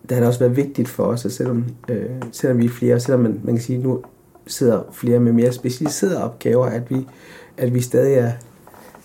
der 0.10 0.15
har 0.15 0.19
det 0.21 0.28
også 0.28 0.39
været 0.39 0.56
vigtigt 0.56 0.89
for 0.89 1.04
os, 1.04 1.26
at 1.26 1.32
selvom, 1.32 1.65
øh, 1.89 2.10
selvom 2.32 2.58
vi 2.58 2.65
er 2.65 2.69
flere, 2.69 2.99
selvom 2.99 3.21
man, 3.21 3.41
man 3.43 3.56
kan 3.56 3.63
sige, 3.63 3.78
nu 3.78 4.04
sidder 4.47 4.82
flere 4.91 5.19
med 5.19 5.32
mere 5.32 5.52
specialiserede 5.52 6.23
opgaver, 6.23 6.65
at 6.65 6.89
vi, 6.89 7.08
at 7.58 7.73
vi 7.73 7.82
stadig 7.82 8.13
er, 8.13 8.32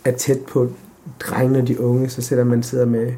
er 0.09 0.17
tæt 0.17 0.39
på 0.49 0.69
drengene 1.21 1.59
og 1.59 1.69
de 1.69 1.81
unge, 1.81 2.09
så 2.09 2.23
selvom 2.23 2.47
man 2.47 2.63
sidder 2.63 2.87
med 2.87 3.13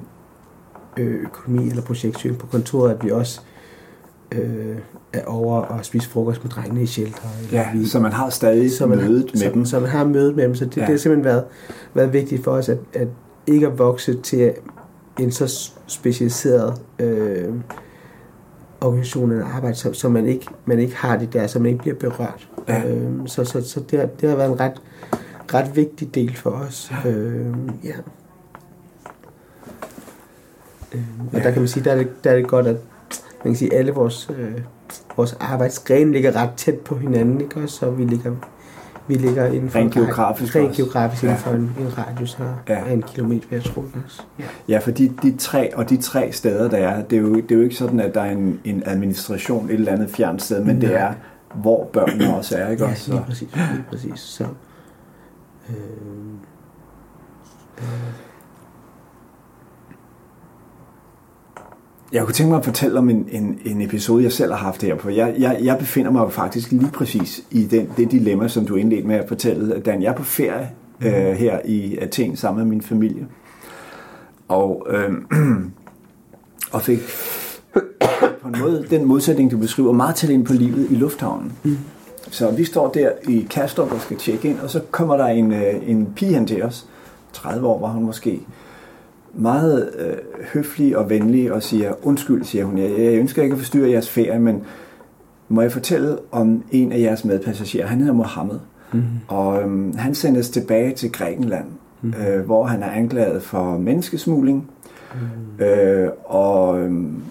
øh, 0.96 1.22
økonomi 1.22 1.68
eller 1.68 1.82
projektstyring 1.82 2.38
på 2.38 2.46
kontoret, 2.46 2.90
at 2.94 3.04
vi 3.04 3.10
også 3.10 3.40
øh, 4.32 4.76
er 5.12 5.24
over 5.24 5.56
og 5.56 5.84
spise 5.84 6.08
frokost 6.08 6.44
med 6.44 6.50
drengene 6.50 6.82
i 6.82 6.86
shelter. 6.86 7.28
Eller 7.38 7.60
Ja, 7.60 7.68
vi, 7.74 7.86
så 7.86 8.00
man 8.00 8.12
har 8.12 8.30
stadig 8.30 8.72
så 8.72 8.86
man, 8.86 8.98
mødet 8.98 9.30
med 9.32 9.40
så, 9.40 9.50
dem. 9.50 9.64
Så 9.64 9.80
man 9.80 9.88
har 9.88 10.04
mødet 10.04 10.36
med 10.36 10.44
dem, 10.44 10.54
så 10.54 10.64
det, 10.64 10.76
ja. 10.76 10.80
det 10.80 10.90
har 10.90 10.96
simpelthen 10.96 11.24
været, 11.24 11.44
været 11.94 12.12
vigtigt 12.12 12.44
for 12.44 12.50
os, 12.50 12.68
at, 12.68 12.78
at 12.94 13.08
ikke 13.46 13.66
at 13.66 13.78
vokse 13.78 14.20
til 14.20 14.52
en 15.18 15.32
så 15.32 15.72
specialiseret 15.86 16.80
øh, 16.98 17.54
organisation 18.80 19.32
eller 19.32 19.46
arbejde, 19.46 19.74
så, 19.74 19.92
så 19.92 20.08
man, 20.08 20.26
ikke, 20.26 20.46
man 20.64 20.78
ikke 20.78 20.96
har 20.96 21.18
det 21.18 21.32
der, 21.32 21.46
så 21.46 21.58
man 21.58 21.66
ikke 21.66 21.78
bliver 21.78 21.96
berørt. 21.96 22.48
Ja. 22.68 22.88
Øh, 22.88 23.10
så 23.26 23.44
så, 23.44 23.62
så 23.62 23.80
det, 23.90 23.98
har, 23.98 24.06
det 24.06 24.28
har 24.28 24.36
været 24.36 24.52
en 24.52 24.60
ret, 24.60 24.82
ret 25.54 25.76
vigtig 25.76 26.14
del 26.14 26.36
for 26.36 26.50
os. 26.50 26.92
Øh, 27.06 27.46
ja. 27.84 27.92
Øh, 30.94 31.00
og 31.32 31.38
Ja. 31.38 31.38
der 31.42 31.50
kan 31.50 31.60
man 31.62 31.68
sige, 31.68 31.84
der 31.84 31.92
er 31.92 31.96
det, 31.96 32.24
der 32.24 32.30
er 32.30 32.36
det 32.36 32.46
godt, 32.48 32.66
at 32.66 32.76
man 33.44 33.52
kan 33.52 33.56
sige, 33.56 33.74
alle 33.74 33.92
vores, 33.92 34.30
øh, 34.38 34.52
vores 35.16 35.36
arbejdsgrene 35.40 36.12
ligger 36.12 36.36
ret 36.36 36.50
tæt 36.56 36.74
på 36.78 36.94
hinanden, 36.96 37.40
ikke? 37.40 37.60
også? 37.60 37.76
så 37.76 37.90
vi 37.90 38.04
ligger, 38.04 38.32
vi 39.08 39.14
ligger 39.14 39.46
inden 39.46 39.70
for 39.70 39.78
Rent 39.78 39.96
en 39.96 40.02
geografisk 40.02 40.56
rent 40.56 40.76
geografisk 40.76 41.22
inden 41.22 41.36
Ja. 41.36 41.42
for 41.42 41.50
en, 41.56 41.72
en 41.80 41.98
radius 41.98 42.34
her, 42.34 42.54
Ja. 42.68 42.74
ja. 42.78 42.84
af 42.88 42.92
en 42.92 43.02
kilometer, 43.02 43.46
jeg 43.50 43.64
tror 43.64 43.84
også. 44.06 44.22
Ja. 44.38 44.44
Ja, 44.68 44.78
for 44.78 44.90
de, 44.90 45.12
de 45.22 45.36
tre, 45.36 45.76
og 45.76 45.90
de 45.90 45.96
tre 45.96 46.32
steder, 46.32 46.70
der 46.70 46.76
er, 46.76 47.02
det 47.02 47.16
er, 47.18 47.20
jo, 47.22 47.34
det 47.34 47.50
er 47.52 47.56
jo 47.56 47.62
ikke 47.62 47.74
sådan, 47.76 48.00
at 48.00 48.14
der 48.14 48.20
er 48.20 48.30
en, 48.30 48.60
en 48.64 48.82
administration 48.86 49.66
et 49.70 49.74
eller 49.74 49.92
andet 49.92 50.10
fjernt 50.10 50.42
sted, 50.42 50.64
men 50.64 50.80
det 50.80 50.90
Nej. 50.90 50.98
er, 51.00 51.12
hvor 51.54 51.84
børnene 51.92 52.36
også 52.36 52.56
er, 52.58 52.70
ikke 52.70 52.84
Ja, 52.84 52.94
lige 53.06 53.20
præcis, 53.26 53.48
lige 53.72 53.84
præcis. 53.90 54.20
Så, 54.20 54.44
øh, 55.70 55.76
øh, 57.78 58.14
jeg 62.12 62.24
kunne 62.24 62.34
tænke 62.34 62.50
mig 62.50 62.58
at 62.58 62.64
fortælle 62.64 62.98
om 62.98 63.10
en, 63.10 63.28
en, 63.32 63.58
en 63.64 63.80
episode, 63.80 64.22
jeg 64.22 64.32
selv 64.32 64.52
har 64.52 64.58
haft 64.58 64.82
her, 64.82 64.98
for 64.98 65.10
jeg, 65.10 65.34
jeg, 65.38 65.58
jeg 65.62 65.78
befinder 65.78 66.10
mig 66.10 66.20
jo 66.20 66.28
faktisk 66.28 66.72
lige 66.72 66.90
præcis 66.90 67.44
i 67.50 67.64
den, 67.64 67.90
det 67.96 68.10
dilemma, 68.10 68.48
som 68.48 68.66
du 68.66 68.76
indledte 68.76 69.08
med 69.08 69.16
at 69.16 69.28
fortælle, 69.28 69.80
Dan. 69.80 70.02
Jeg 70.02 70.10
er 70.10 70.16
på 70.16 70.22
ferie 70.22 70.70
øh, 71.00 71.36
her 71.36 71.58
i 71.64 71.96
Athen 71.96 72.36
sammen 72.36 72.64
med 72.64 72.70
min 72.70 72.82
familie, 72.82 73.26
og, 74.48 74.86
øh, 74.90 75.10
og 76.72 76.82
fik 76.82 77.00
på 78.42 78.48
en 78.48 78.56
måde 78.60 78.86
den 78.90 79.04
modsætning, 79.04 79.50
du 79.50 79.58
beskriver, 79.58 79.92
meget 79.92 80.16
tæt 80.16 80.30
ind 80.30 80.46
på 80.46 80.52
livet 80.52 80.90
i 80.90 80.94
lufthavnen. 80.94 81.52
Mm. 81.62 81.78
Så 82.30 82.50
vi 82.50 82.64
står 82.64 82.88
der 82.90 83.10
i 83.28 83.46
Kastrup 83.50 83.92
og 83.92 84.00
skal 84.00 84.16
tjekke 84.16 84.48
ind, 84.48 84.58
og 84.58 84.70
så 84.70 84.80
kommer 84.90 85.16
der 85.16 85.26
en, 85.26 85.52
øh, 85.52 85.74
en 85.86 86.12
pige 86.16 86.34
hen 86.34 86.46
til 86.46 86.62
os. 86.62 86.86
30 87.32 87.66
år 87.66 87.80
var 87.80 87.88
hun 87.88 88.04
måske. 88.04 88.40
Meget 89.34 89.90
øh, 89.98 90.16
høflig 90.52 90.96
og 90.96 91.10
venlig 91.10 91.52
og 91.52 91.62
siger, 91.62 91.92
undskyld, 92.02 92.44
siger 92.44 92.64
hun, 92.64 92.78
jeg, 92.78 92.90
jeg 92.90 93.14
ønsker 93.14 93.42
ikke 93.42 93.52
at 93.52 93.58
forstyrre 93.58 93.90
jeres 93.90 94.10
ferie, 94.10 94.38
men 94.38 94.62
må 95.48 95.62
jeg 95.62 95.72
fortælle 95.72 96.18
om 96.30 96.64
en 96.70 96.92
af 96.92 96.98
jeres 96.98 97.24
medpassagerer? 97.24 97.86
Han 97.86 97.98
hedder 97.98 98.14
Mohammed, 98.14 98.58
mm, 98.92 99.02
og 99.28 99.62
øhm, 99.62 99.96
han 99.96 100.14
sendes 100.14 100.50
tilbage 100.50 100.94
til 100.94 101.12
Grækenland, 101.12 101.64
mm, 102.02 102.14
øh, 102.26 102.44
hvor 102.44 102.64
han 102.64 102.82
er 102.82 102.90
anklaget 102.90 103.42
for 103.42 103.78
menneskesmugling. 103.78 104.70
mm, 105.14 105.64
Øh, 105.64 106.10
og, 106.24 106.80
øhm, 106.80 107.22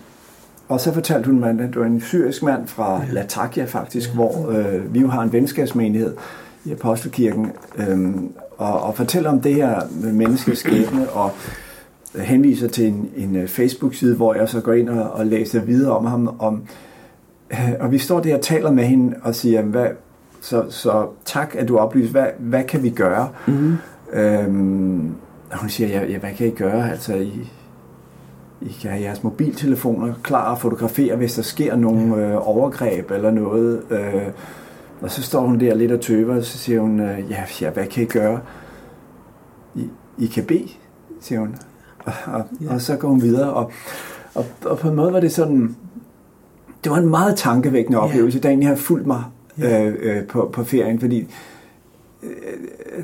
og 0.69 0.81
så 0.81 0.93
fortalte 0.93 1.27
hun 1.29 1.39
mig, 1.39 1.49
at 1.49 1.57
det 1.57 1.79
var 1.79 1.85
en 1.85 2.01
syrisk 2.01 2.43
mand 2.43 2.67
fra. 2.67 3.01
Latakia 3.11 3.65
faktisk, 3.65 4.13
hvor 4.13 4.49
øh, 4.49 4.93
vi 4.93 4.99
jo 4.99 5.07
har 5.07 5.21
en 5.21 5.33
venskabsmenighed 5.33 6.13
i 6.65 6.71
Apostelkirken, 6.71 7.51
øhm, 7.77 8.31
og, 8.57 8.81
og 8.83 8.95
fortæller 8.95 9.29
om 9.29 9.41
det 9.41 9.55
her 9.55 9.81
med 10.01 10.13
menneskeskæbne, 10.13 11.09
og 11.09 11.31
henviser 12.15 12.67
til 12.67 12.87
en, 12.87 13.09
en 13.15 13.35
øh, 13.35 13.47
Facebook-side, 13.47 14.15
hvor 14.15 14.33
jeg 14.33 14.49
så 14.49 14.61
går 14.61 14.73
ind 14.73 14.89
og, 14.89 15.11
og 15.11 15.25
læser 15.25 15.61
videre 15.61 15.97
om 15.97 16.05
ham. 16.05 16.35
Om, 16.39 16.63
øh, 17.51 17.71
og 17.79 17.91
vi 17.91 17.97
står 17.97 18.19
der 18.19 18.35
og 18.35 18.41
taler 18.41 18.71
med 18.71 18.83
hende 18.83 19.15
og 19.21 19.35
siger, 19.35 19.61
hvad, 19.61 19.87
så, 20.41 20.63
så 20.69 21.07
tak, 21.25 21.55
at 21.57 21.67
du 21.67 21.77
oplyser, 21.77 22.11
hvad, 22.11 22.27
hvad 22.39 22.63
kan 22.63 22.83
vi 22.83 22.89
gøre? 22.89 23.29
mm, 23.47 23.75
Øhm, 24.13 25.11
og 25.51 25.57
hun 25.57 25.69
siger, 25.69 25.87
ja, 25.87 26.05
ja, 26.05 26.17
hvad 26.17 26.33
kan 26.37 26.47
I 26.47 26.49
gøre? 26.49 26.91
Altså, 26.91 27.15
I, 27.15 27.51
I 28.61 28.77
kan 28.81 28.91
have 28.91 29.03
jeres 29.03 29.23
mobiltelefoner 29.23 30.13
klar 30.23 30.51
og 30.51 30.59
fotografere, 30.61 31.15
hvis 31.15 31.33
der 31.35 31.41
sker 31.41 31.75
nogle 31.75 32.27
øh, 32.27 32.47
overgreb 32.47 33.11
eller 33.11 33.31
noget. 33.31 33.81
Øh, 33.91 34.21
og 35.01 35.11
så 35.11 35.21
står 35.23 35.41
hun 35.41 35.59
der 35.59 35.73
lidt 35.75 35.91
og 35.91 36.01
tøver, 36.01 36.35
og 36.35 36.43
så 36.43 36.57
siger 36.57 36.79
hun, 36.81 36.99
øh, 36.99 37.31
ja, 37.31 37.43
ja, 37.61 37.69
hvad 37.69 37.85
kan 37.87 38.03
I 38.03 38.05
gøre? 38.05 38.39
I, 39.75 39.89
I 40.17 40.25
kan 40.25 40.43
bede, 40.45 40.67
siger 41.21 41.39
hun. 41.39 41.55
Og, 42.05 42.13
og, 42.25 42.43
Ja. 42.61 42.73
og 42.73 42.81
så 42.81 42.95
går 42.95 43.07
hun 43.07 43.21
videre, 43.21 43.53
og, 43.53 43.71
og, 44.35 44.45
og 44.65 44.79
på 44.79 44.89
en 44.89 44.95
måde 44.95 45.13
var 45.13 45.19
det 45.19 45.31
sådan, 45.31 45.75
det 46.83 46.91
var 46.91 46.97
en 46.97 47.09
meget 47.09 47.35
tankevækkende 47.37 47.97
Ja. 47.97 48.03
oplevelse, 48.03 48.39
der 48.39 48.49
egentlig 48.49 48.69
har 48.69 48.75
fulgt 48.75 49.07
mig 49.07 49.23
Ja. 49.59 49.85
øh, 49.85 49.95
øh, 50.01 50.23
på, 50.27 50.49
på 50.53 50.63
ferien, 50.63 50.99
fordi 50.99 51.27
øh, 52.23 52.29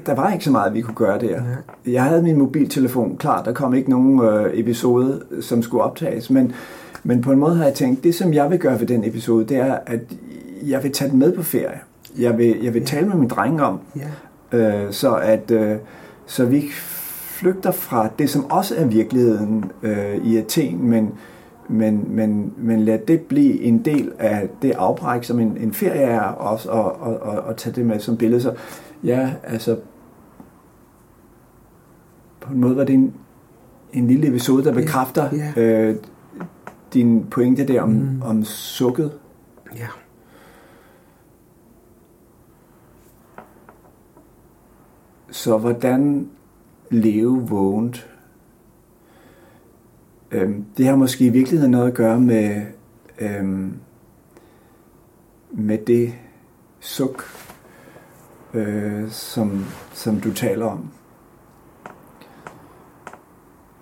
der 0.06 0.15
var 0.15 0.34
ikke 0.34 0.45
så 0.45 0.52
meget, 0.52 0.74
vi 0.74 0.82
kunne 0.82 0.95
gøre 0.95 1.19
der. 1.19 1.41
Ja. 1.86 1.91
Jeg 1.91 2.04
havde 2.04 2.21
min 2.24 2.38
mobiltelefon 2.38 3.17
klar, 3.17 3.43
der 3.43 3.54
kom 3.54 3.74
ikke 3.74 3.89
nogen 3.89 4.21
øh, 4.21 4.52
episode, 4.54 5.21
som 5.41 5.62
skulle 5.62 5.84
optages, 5.84 6.30
men, 6.30 6.52
men 7.04 7.21
på 7.21 7.32
en 7.32 7.39
måde 7.39 7.56
har 7.56 7.63
jeg 7.65 7.74
tænkt, 7.74 8.04
det 8.04 8.15
som 8.15 8.34
jeg 8.34 8.50
vil 8.52 8.60
gøre 8.60 8.80
ved 8.80 8.88
den 8.88 9.04
episode, 9.06 9.45
det 9.45 9.58
er, 9.58 9.78
at 9.86 10.00
jeg 10.67 10.84
vil 10.84 10.91
tage 10.91 11.12
den 11.12 11.19
med 11.19 11.34
på 11.36 11.43
ferie. 11.43 11.80
Jeg 12.19 12.38
vil, 12.38 12.56
jeg 12.63 12.74
vil 12.74 12.80
Ja. 12.80 12.86
tale 12.86 13.08
med 13.08 13.15
min 13.15 13.28
drenge 13.30 13.63
om, 13.63 13.80
ja, 14.52 14.58
øh, 14.58 14.91
så 14.91 15.15
at 15.15 15.52
øh, 15.52 15.76
så 16.26 16.45
vi 16.45 16.63
flygter 17.39 17.71
fra 17.71 18.10
det, 18.19 18.30
som 18.30 18.52
også 18.52 18.76
er 18.78 18.86
virkeligheden 18.86 19.71
øh, 19.84 20.15
i 20.26 20.38
Athen, 20.38 20.89
men, 20.89 21.10
men, 21.69 22.06
men, 22.08 22.54
men 22.58 22.80
lad 22.80 23.00
det 23.08 23.21
blive 23.21 23.62
en 23.62 23.78
del 23.86 24.12
af 24.19 24.50
det 24.62 24.71
afbræk, 24.71 25.24
som 25.24 25.39
en, 25.39 25.58
en 25.62 25.74
ferie 25.74 26.02
er, 26.02 26.19
også, 26.21 26.69
og, 26.69 27.02
og, 27.02 27.19
og, 27.21 27.38
og 27.43 27.58
tage 27.58 27.76
det 27.76 27.86
med 27.86 28.00
som 28.00 28.17
billede. 28.17 28.41
Så 28.41 28.52
ja, 29.06 29.34
altså 29.44 29.80
på 32.39 32.54
en 32.54 32.62
måde 32.62 32.76
var 32.76 32.84
det 32.84 32.94
en, 32.94 33.13
en 33.94 34.08
lille 34.08 34.28
episode, 34.28 34.63
der 34.63 34.74
bekræfter 34.74 35.30
ja. 35.36 35.62
øh, 35.62 35.96
din 36.94 37.26
pointe 37.32 37.68
der 37.68 37.82
om, 37.82 37.89
Mm. 37.89 38.22
om 38.22 38.44
sukket. 38.44 39.12
ja. 39.76 39.88
Så 45.32 45.58
hvordan 45.58 46.30
leve 46.91 47.48
vågent? 47.48 48.10
Øhm, 50.32 50.65
det 50.78 50.88
har 50.88 50.96
måske 50.96 51.26
i 51.26 51.30
virkeligheden 51.30 51.72
noget 51.72 51.88
at 51.88 51.94
gøre 51.94 52.20
med, 52.20 52.62
øhm, 53.20 53.74
med 55.52 55.78
det 55.78 56.13
suk, 56.80 57.24
øh, 58.56 59.12
som, 59.12 59.65
som 59.94 60.20
du 60.20 60.34
taler 60.34 60.65
om. 60.65 60.89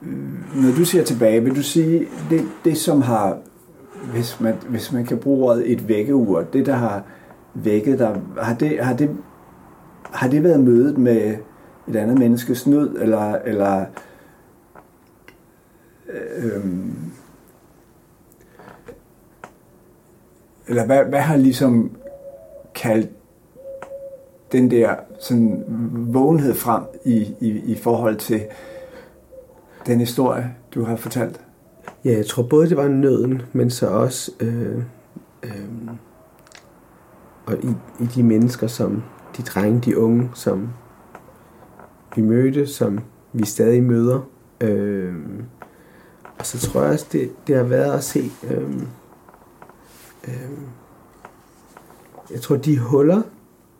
Øh, 0.01 0.63
når 0.63 0.75
du 0.77 0.85
ser 0.85 1.03
tilbage, 1.03 1.43
vil 1.43 1.55
du 1.55 1.63
sige, 1.63 2.07
det, 2.29 2.47
det 2.65 2.77
som 2.77 3.01
har, 3.01 3.37
hvis 4.11 4.39
man, 4.39 4.55
hvis 4.69 4.91
man 4.91 5.05
kan 5.05 5.17
bruge 5.17 5.45
ordet 5.45 5.71
et 5.71 5.87
vækkeur, 5.87 6.43
det 6.43 6.65
der 6.65 6.75
har 6.75 7.03
vækket 7.53 7.99
dig, 7.99 8.21
har 8.41 8.53
det, 8.53 8.79
har 8.79 8.93
det, 8.93 9.17
har 10.11 10.29
det 10.29 10.43
været 10.43 10.59
mødet 10.59 10.97
med 10.97 11.37
et 11.87 11.95
andet 11.95 12.19
menneskes 12.19 12.67
nød, 12.67 12.95
eller, 13.01 13.35
eller 13.45 13.85
øhm, 16.37 16.95
eller 20.67 20.85
hvad, 20.85 21.05
hvad 21.05 21.19
har 21.19 21.37
ligesom 21.37 21.91
kaldt 22.75 23.09
den 24.53 24.71
der 24.71 24.95
sådan 25.19 25.63
vågenhed 26.13 26.53
frem 26.53 26.83
i, 27.05 27.35
i, 27.39 27.49
i 27.49 27.75
forhold 27.75 28.15
til 28.15 28.41
den 29.85 29.99
historie, 29.99 30.55
du 30.75 30.83
har 30.83 30.95
fortalt? 30.95 31.41
Ja, 32.05 32.11
jeg 32.11 32.25
tror 32.25 32.43
både 32.43 32.69
det 32.69 32.77
var 32.77 32.87
nøden, 32.87 33.41
men 33.53 33.69
så 33.69 33.87
også 33.87 34.31
øh, 34.39 34.83
øh, 35.43 35.89
og 37.45 37.53
i, 37.63 37.69
i 37.99 38.05
de 38.05 38.23
mennesker, 38.23 38.67
som 38.67 39.03
de 39.37 39.41
drenge, 39.41 39.79
de 39.79 39.97
unge, 39.97 40.29
som 40.33 40.69
vi 42.15 42.21
mødte, 42.21 42.67
som 42.67 42.99
vi 43.33 43.45
stadig 43.45 43.83
møder. 43.83 44.19
Øh, 44.61 45.15
og 46.39 46.45
så 46.45 46.59
tror 46.59 46.81
jeg 46.81 46.91
også, 46.91 47.07
det, 47.11 47.31
det 47.47 47.55
har 47.55 47.63
været 47.63 47.91
at 47.91 48.03
se, 48.03 48.31
øh, 48.43 48.73
øh, 50.27 50.51
jeg 52.31 52.41
tror, 52.41 52.55
de 52.55 52.79
huller 52.79 53.21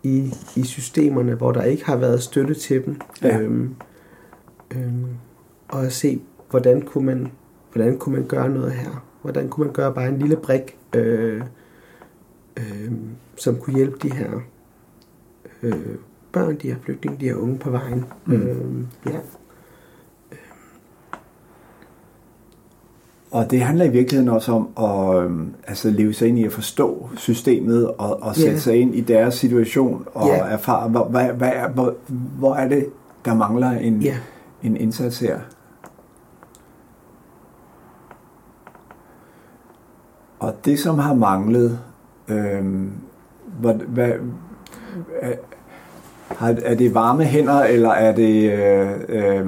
i, 0.04 0.34
i 0.56 0.64
systemerne, 0.64 1.34
hvor 1.36 1.52
der 1.52 1.64
ikke 1.64 1.86
har 1.86 1.96
været 1.96 2.24
støtte 2.24 2.54
til 2.54 2.86
dem, 2.86 3.00
Ja. 3.22 3.40
øh, 3.40 3.70
øh, 4.76 4.94
og 5.68 5.86
at 5.86 5.94
se, 5.94 6.22
hvordan 6.50 6.82
kunne 6.82 7.06
man 7.06 7.32
hvordan 7.74 7.98
kunne 7.98 8.16
man 8.16 8.28
gøre 8.28 8.50
noget 8.50 8.72
her? 8.72 9.06
hvordan 9.22 9.50
kunne 9.50 9.66
man 9.66 9.74
gøre 9.74 9.94
bare 9.94 10.08
en 10.10 10.20
lille 10.20 10.36
brik, 10.36 10.78
øh, 10.96 11.42
øh, 12.58 12.92
som 13.36 13.56
kunne 13.58 13.76
hjælpe 13.76 13.98
de 14.02 14.14
her 14.14 14.32
øh, 15.64 15.96
børn, 16.32 16.56
de 16.56 16.68
her 16.68 16.76
flygtninge, 16.82 17.20
de 17.20 17.26
her 17.26 17.36
unge 17.36 17.60
på 17.60 17.70
vejen. 17.70 18.06
Mm. 18.26 18.34
Øh, 18.34 19.14
ja. 19.14 19.20
Og 23.34 23.52
det 23.52 23.62
handler 23.62 23.86
i 23.86 23.90
virkeligheden 23.90 24.30
også 24.30 24.52
om 24.52 24.70
at 24.78 25.24
øhm, 25.24 25.54
altså 25.68 25.90
leve 25.90 26.14
sig 26.14 26.28
ind 26.28 26.40
i 26.40 26.44
at 26.44 26.52
forstå 26.52 27.10
systemet 27.18 27.88
og, 27.88 28.24
og 28.24 28.36
sætte 28.36 28.52
yeah. 28.52 28.60
sig 28.60 28.76
ind 28.76 28.96
i 28.96 29.02
deres 29.02 29.34
situation 29.34 30.08
og 30.14 30.28
yeah. 30.28 30.54
erfare, 30.54 30.90
hvor, 30.90 31.06
hvad, 31.06 31.26
hvad 31.26 31.52
er, 31.54 31.70
hvor, 31.70 31.94
hvor 32.40 32.56
er 32.56 32.68
det, 32.68 32.86
der 33.26 33.34
mangler 33.34 33.72
en, 33.72 34.04
yeah. 34.04 34.16
en 34.64 34.78
indsats 34.78 35.20
her. 35.20 35.40
Og 40.40 40.54
det, 40.66 40.80
som 40.80 41.00
har 41.00 41.14
manglet, 41.14 41.80
øhm, 42.28 42.92
hvad, 43.60 43.74
hvad, 43.74 44.12
er, 45.22 45.36
er 46.40 46.76
det 46.76 46.94
varme 46.94 47.24
hænder, 47.24 47.64
eller 47.64 47.90
er 47.90 48.16
det... 48.16 48.52
Øh, 48.52 48.90
øh, 49.10 49.46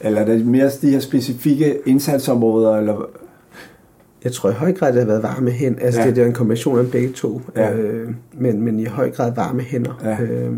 eller 0.00 0.20
er 0.20 0.24
det 0.24 0.46
mere 0.46 0.70
de 0.82 0.90
her 0.90 1.00
specifikke 1.00 1.78
indsatsområder? 1.86 2.76
Eller? 2.76 3.10
Jeg 4.24 4.32
tror 4.32 4.50
i 4.50 4.52
høj 4.52 4.72
grad, 4.72 4.92
det 4.92 5.00
har 5.00 5.06
været 5.06 5.22
varme 5.22 5.50
hænder. 5.50 5.80
Altså, 5.80 6.00
ja. 6.00 6.10
det, 6.10 6.18
er 6.18 6.26
en 6.26 6.32
kombination 6.32 6.78
af 6.78 6.90
begge 6.90 7.12
to. 7.12 7.42
Ja. 7.56 7.74
Øh, 7.74 8.10
men, 8.32 8.62
men 8.62 8.80
i 8.80 8.84
høj 8.84 9.10
grad 9.10 9.34
varme 9.34 9.62
hænder. 9.62 10.00
Ja. 10.04 10.22
Øh, 10.22 10.52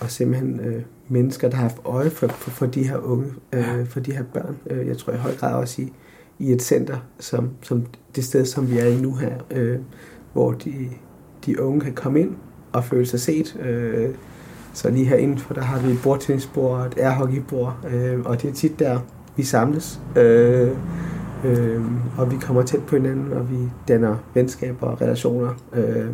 og 0.00 0.10
simpelthen 0.10 0.60
øh, 0.60 0.82
mennesker, 1.08 1.48
der 1.48 1.56
har 1.56 1.62
haft 1.62 1.76
øje 1.84 2.10
for, 2.10 2.28
for, 2.28 2.50
for 2.50 2.66
de 2.66 2.88
her 2.88 2.96
unge, 2.96 3.26
øh, 3.52 3.86
for 3.86 4.00
de 4.00 4.12
her 4.12 4.22
børn. 4.34 4.56
Øh, 4.70 4.86
jeg 4.86 4.98
tror 4.98 5.12
i 5.12 5.16
høj 5.16 5.34
grad 5.34 5.54
også 5.54 5.82
i, 5.82 5.92
i 6.38 6.52
et 6.52 6.62
center, 6.62 6.96
som, 7.18 7.50
som 7.62 7.86
det 8.16 8.24
sted, 8.24 8.44
som 8.44 8.70
vi 8.70 8.78
er 8.78 8.86
i 8.86 9.00
nu 9.00 9.14
her, 9.14 9.32
øh, 9.50 9.78
hvor 10.32 10.52
de, 10.52 10.74
de 11.46 11.62
unge 11.62 11.80
kan 11.80 11.92
komme 11.92 12.20
ind 12.20 12.30
og 12.72 12.84
føle 12.84 13.06
sig 13.06 13.20
set. 13.20 13.56
Øh, 13.60 14.08
så 14.72 14.90
lige 14.90 15.04
her 15.04 15.36
for 15.38 15.54
der 15.54 15.60
har 15.60 15.80
vi 15.80 15.92
et 15.92 15.98
bordtennisbord 16.02 16.80
og 16.80 16.86
et 16.86 16.98
airhockeybord, 16.98 17.76
øh, 17.92 18.20
og 18.24 18.42
det 18.42 18.50
er 18.50 18.54
tit 18.54 18.78
der, 18.78 19.00
vi 19.36 19.42
samles. 19.42 20.00
Øh, 20.16 20.70
øh, 21.44 21.82
og 22.18 22.30
vi 22.30 22.36
kommer 22.36 22.62
tæt 22.62 22.82
på 22.86 22.96
hinanden, 22.96 23.32
og 23.32 23.50
vi 23.50 23.56
danner 23.88 24.16
venskaber 24.34 24.86
og 24.86 25.00
relationer. 25.00 25.54
Øh, 25.72 26.10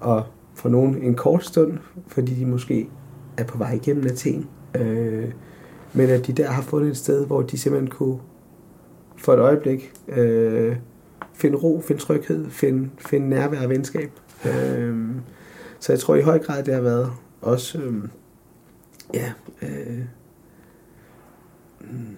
og 0.00 0.22
for 0.54 0.68
nogen 0.68 1.02
en 1.02 1.14
kort 1.14 1.44
stund, 1.44 1.78
fordi 2.06 2.34
de 2.34 2.46
måske 2.46 2.88
er 3.36 3.44
på 3.44 3.58
vej 3.58 3.72
igennem 3.72 4.06
Athen. 4.06 4.48
Øh, 4.74 5.28
men 5.92 6.10
at 6.10 6.26
de 6.26 6.32
der 6.32 6.50
har 6.50 6.62
fundet 6.62 6.90
et 6.90 6.96
sted, 6.96 7.26
hvor 7.26 7.42
de 7.42 7.58
simpelthen 7.58 7.90
kunne 7.90 8.18
for 9.16 9.32
et 9.32 9.38
øjeblik 9.38 9.92
øh, 10.08 10.76
finde 11.34 11.56
ro, 11.56 11.82
finde 11.86 12.02
tryghed, 12.02 12.50
finde, 12.50 12.90
finde 12.98 13.28
nærvær 13.28 13.62
og 13.62 13.68
venskab. 13.68 14.10
Øh, 14.46 14.96
så 15.80 15.92
jeg 15.92 16.00
tror 16.00 16.14
i 16.14 16.22
høj 16.22 16.38
grad, 16.38 16.62
det 16.62 16.74
har 16.74 16.80
været 16.80 17.12
også, 17.42 17.78
øh, 17.78 18.08
ja, 19.14 19.32
øh, 19.62 20.04
mm, 21.80 22.16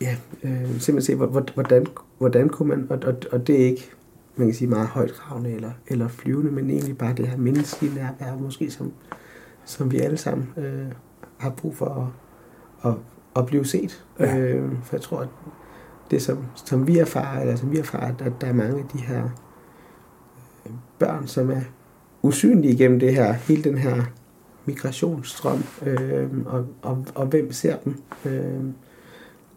ja, 0.00 0.16
øh, 0.42 0.80
simpelthen 0.80 1.02
se, 1.02 1.14
hvordan, 1.14 1.86
hvordan 2.18 2.48
kunne 2.48 2.68
man, 2.68 2.86
og, 2.90 2.98
og, 3.04 3.14
og 3.32 3.46
det 3.46 3.62
er 3.62 3.66
ikke, 3.66 3.90
man 4.36 4.46
kan 4.46 4.54
sige 4.54 4.68
meget 4.68 4.88
højt 4.88 5.12
kravende 5.12 5.52
eller, 5.52 5.72
eller 5.86 6.08
flyvende, 6.08 6.50
men 6.50 6.70
egentlig 6.70 6.98
bare 6.98 7.14
det 7.14 7.28
her 7.28 7.36
menneskelige 7.36 7.94
nærvær, 7.94 8.36
måske 8.36 8.70
som, 8.70 8.92
som 9.64 9.92
vi 9.92 9.98
alle 9.98 10.16
sammen 10.16 10.48
øh, 10.56 10.92
har 11.38 11.50
brug 11.50 11.76
for 11.76 12.12
at, 12.84 12.90
at, 12.90 12.98
at 13.36 13.46
blive 13.46 13.64
set. 13.64 14.04
Ja. 14.18 14.38
Øh, 14.38 14.72
for 14.82 14.96
jeg 14.96 15.02
tror, 15.02 15.20
at 15.20 15.28
det 16.10 16.22
som, 16.22 16.44
som 16.54 16.86
vi 16.86 16.98
erfarer, 16.98 17.40
eller 17.40 17.56
som 17.56 17.72
vi 17.72 17.78
erfarer, 17.78 18.14
at 18.18 18.34
der 18.40 18.46
er 18.46 18.52
mange 18.52 18.78
af 18.78 18.84
de 18.92 18.98
her 18.98 19.28
øh, 20.66 20.72
børn, 20.98 21.26
som 21.26 21.50
er 21.50 21.60
usynlige 22.22 22.72
igennem 22.72 23.00
det 23.00 23.14
her, 23.14 23.32
hele 23.32 23.64
den 23.64 23.78
her 23.78 24.02
migrationsstrøm, 24.64 25.64
øh, 25.86 26.28
og, 26.46 26.66
og, 26.82 27.04
og 27.14 27.26
hvem 27.26 27.52
ser 27.52 27.76
dem. 27.76 28.02
Øh, 28.24 28.64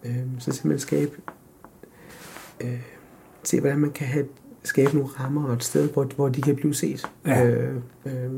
øh, 0.04 0.26
så 0.40 0.52
simpelthen 0.52 0.80
skabe, 0.80 1.12
øh, 2.62 2.82
se 3.44 3.60
hvordan 3.60 3.80
man 3.80 3.92
kan 3.92 4.08
have, 4.08 4.26
skabe 4.64 4.94
nogle 4.94 5.10
rammer 5.10 5.48
og 5.48 5.54
et 5.54 5.64
sted, 5.64 5.90
hvor, 5.90 6.04
hvor 6.04 6.30
de 6.30 6.42
kan 6.42 6.56
blive 6.56 6.74
set. 6.74 7.12
Ja. 7.26 7.46
Øh, 7.46 7.76
øh, 8.06 8.32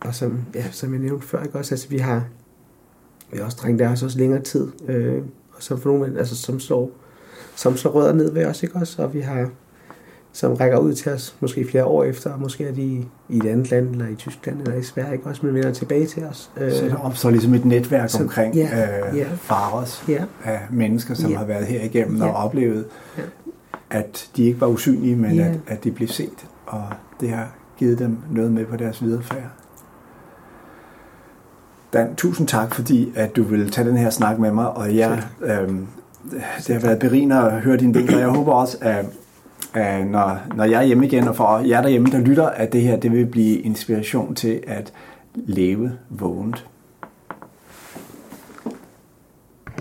og 0.00 0.14
som, 0.14 0.44
ja, 0.54 0.70
som 0.70 0.92
jeg 0.92 1.00
nævnte 1.00 1.26
før, 1.26 1.42
ikke 1.42 1.58
også, 1.58 1.74
altså 1.74 1.88
vi 1.88 1.98
har, 1.98 2.24
vi 3.32 3.38
har 3.38 3.44
også 3.44 3.58
drenge, 3.62 3.78
der 3.78 3.84
har 3.84 3.92
også 3.92 4.18
længere 4.18 4.42
tid, 4.42 4.68
øh, 4.88 5.22
og 5.52 5.62
som 5.62 5.80
for 5.80 5.90
nogle, 5.90 6.18
altså 6.18 6.36
som 6.36 6.60
slår, 6.60 6.90
som 7.56 7.76
slår 7.76 7.90
rødder 7.90 8.12
ned 8.12 8.32
ved 8.32 8.44
os, 8.44 8.62
ikke 8.62 8.76
også, 8.76 9.02
og 9.02 9.14
vi 9.14 9.20
har 9.20 9.50
som 10.32 10.54
rækker 10.54 10.78
ud 10.78 10.94
til 10.94 11.12
os 11.12 11.36
måske 11.40 11.66
flere 11.70 11.84
år 11.84 12.04
efter, 12.04 12.36
måske 12.36 12.64
er 12.64 12.72
de 12.72 13.04
i 13.28 13.36
et 13.36 13.46
andet 13.46 13.70
land, 13.70 13.90
eller 13.90 14.08
i 14.08 14.14
Tyskland, 14.14 14.60
eller 14.60 14.74
i 14.74 14.82
Sverige, 14.82 15.12
ikke? 15.12 15.26
også, 15.26 15.46
men 15.46 15.54
vender 15.54 15.72
tilbage 15.72 16.06
til 16.06 16.24
os. 16.24 16.50
Så 16.56 16.84
der 16.88 16.96
opstår 16.96 17.30
ligesom 17.30 17.54
et 17.54 17.64
netværk 17.64 18.10
så, 18.10 18.22
omkring 18.22 18.54
ja, 18.54 19.08
øh, 19.10 19.18
ja. 19.18 19.26
fares 19.36 20.04
ja. 20.08 20.24
af 20.44 20.60
mennesker, 20.70 21.14
som 21.14 21.30
ja. 21.30 21.38
har 21.38 21.44
været 21.44 21.66
her 21.66 21.84
igennem 21.84 22.16
ja. 22.16 22.28
og 22.28 22.34
oplevet, 22.34 22.84
ja. 23.18 23.22
at 23.90 24.30
de 24.36 24.44
ikke 24.44 24.60
var 24.60 24.66
usynlige, 24.66 25.16
men 25.16 25.34
ja. 25.34 25.44
at, 25.44 25.58
at 25.66 25.84
de 25.84 25.90
blev 25.90 26.08
set, 26.08 26.46
og 26.66 26.84
det 27.20 27.30
har 27.30 27.48
givet 27.78 27.98
dem 27.98 28.18
noget 28.30 28.52
med 28.52 28.66
på 28.66 28.76
deres 28.76 29.02
viderefærd. 29.02 29.50
Dan, 31.92 32.14
tusind 32.16 32.48
tak, 32.48 32.74
fordi 32.74 33.12
at 33.16 33.36
du 33.36 33.42
vil 33.42 33.70
tage 33.70 33.88
den 33.88 33.96
her 33.96 34.10
snak 34.10 34.38
med 34.38 34.52
mig, 34.52 34.70
og 34.70 34.96
jeg, 34.96 35.22
øh, 35.42 35.68
det 36.66 36.74
har 36.74 36.80
været 36.80 36.98
berigende 36.98 37.36
at 37.36 37.60
høre 37.60 37.76
din 37.76 37.94
del, 37.94 38.14
og 38.14 38.20
jeg 38.20 38.28
håber 38.28 38.52
også, 38.52 38.78
at 38.80 39.06
øh, 39.76 40.06
når, 40.06 40.38
når 40.54 40.64
jeg 40.64 40.80
er 40.80 40.86
hjemme 40.86 41.06
igen, 41.06 41.28
og 41.28 41.36
for 41.36 41.58
jer 41.58 41.82
derhjemme, 41.82 42.10
der 42.10 42.18
lytter, 42.18 42.46
at 42.46 42.72
det 42.72 42.82
her 42.82 42.96
det 42.96 43.12
vil 43.12 43.26
blive 43.26 43.60
inspiration 43.60 44.34
til 44.34 44.60
at 44.66 44.92
leve 45.34 45.92
vågent. 46.08 46.66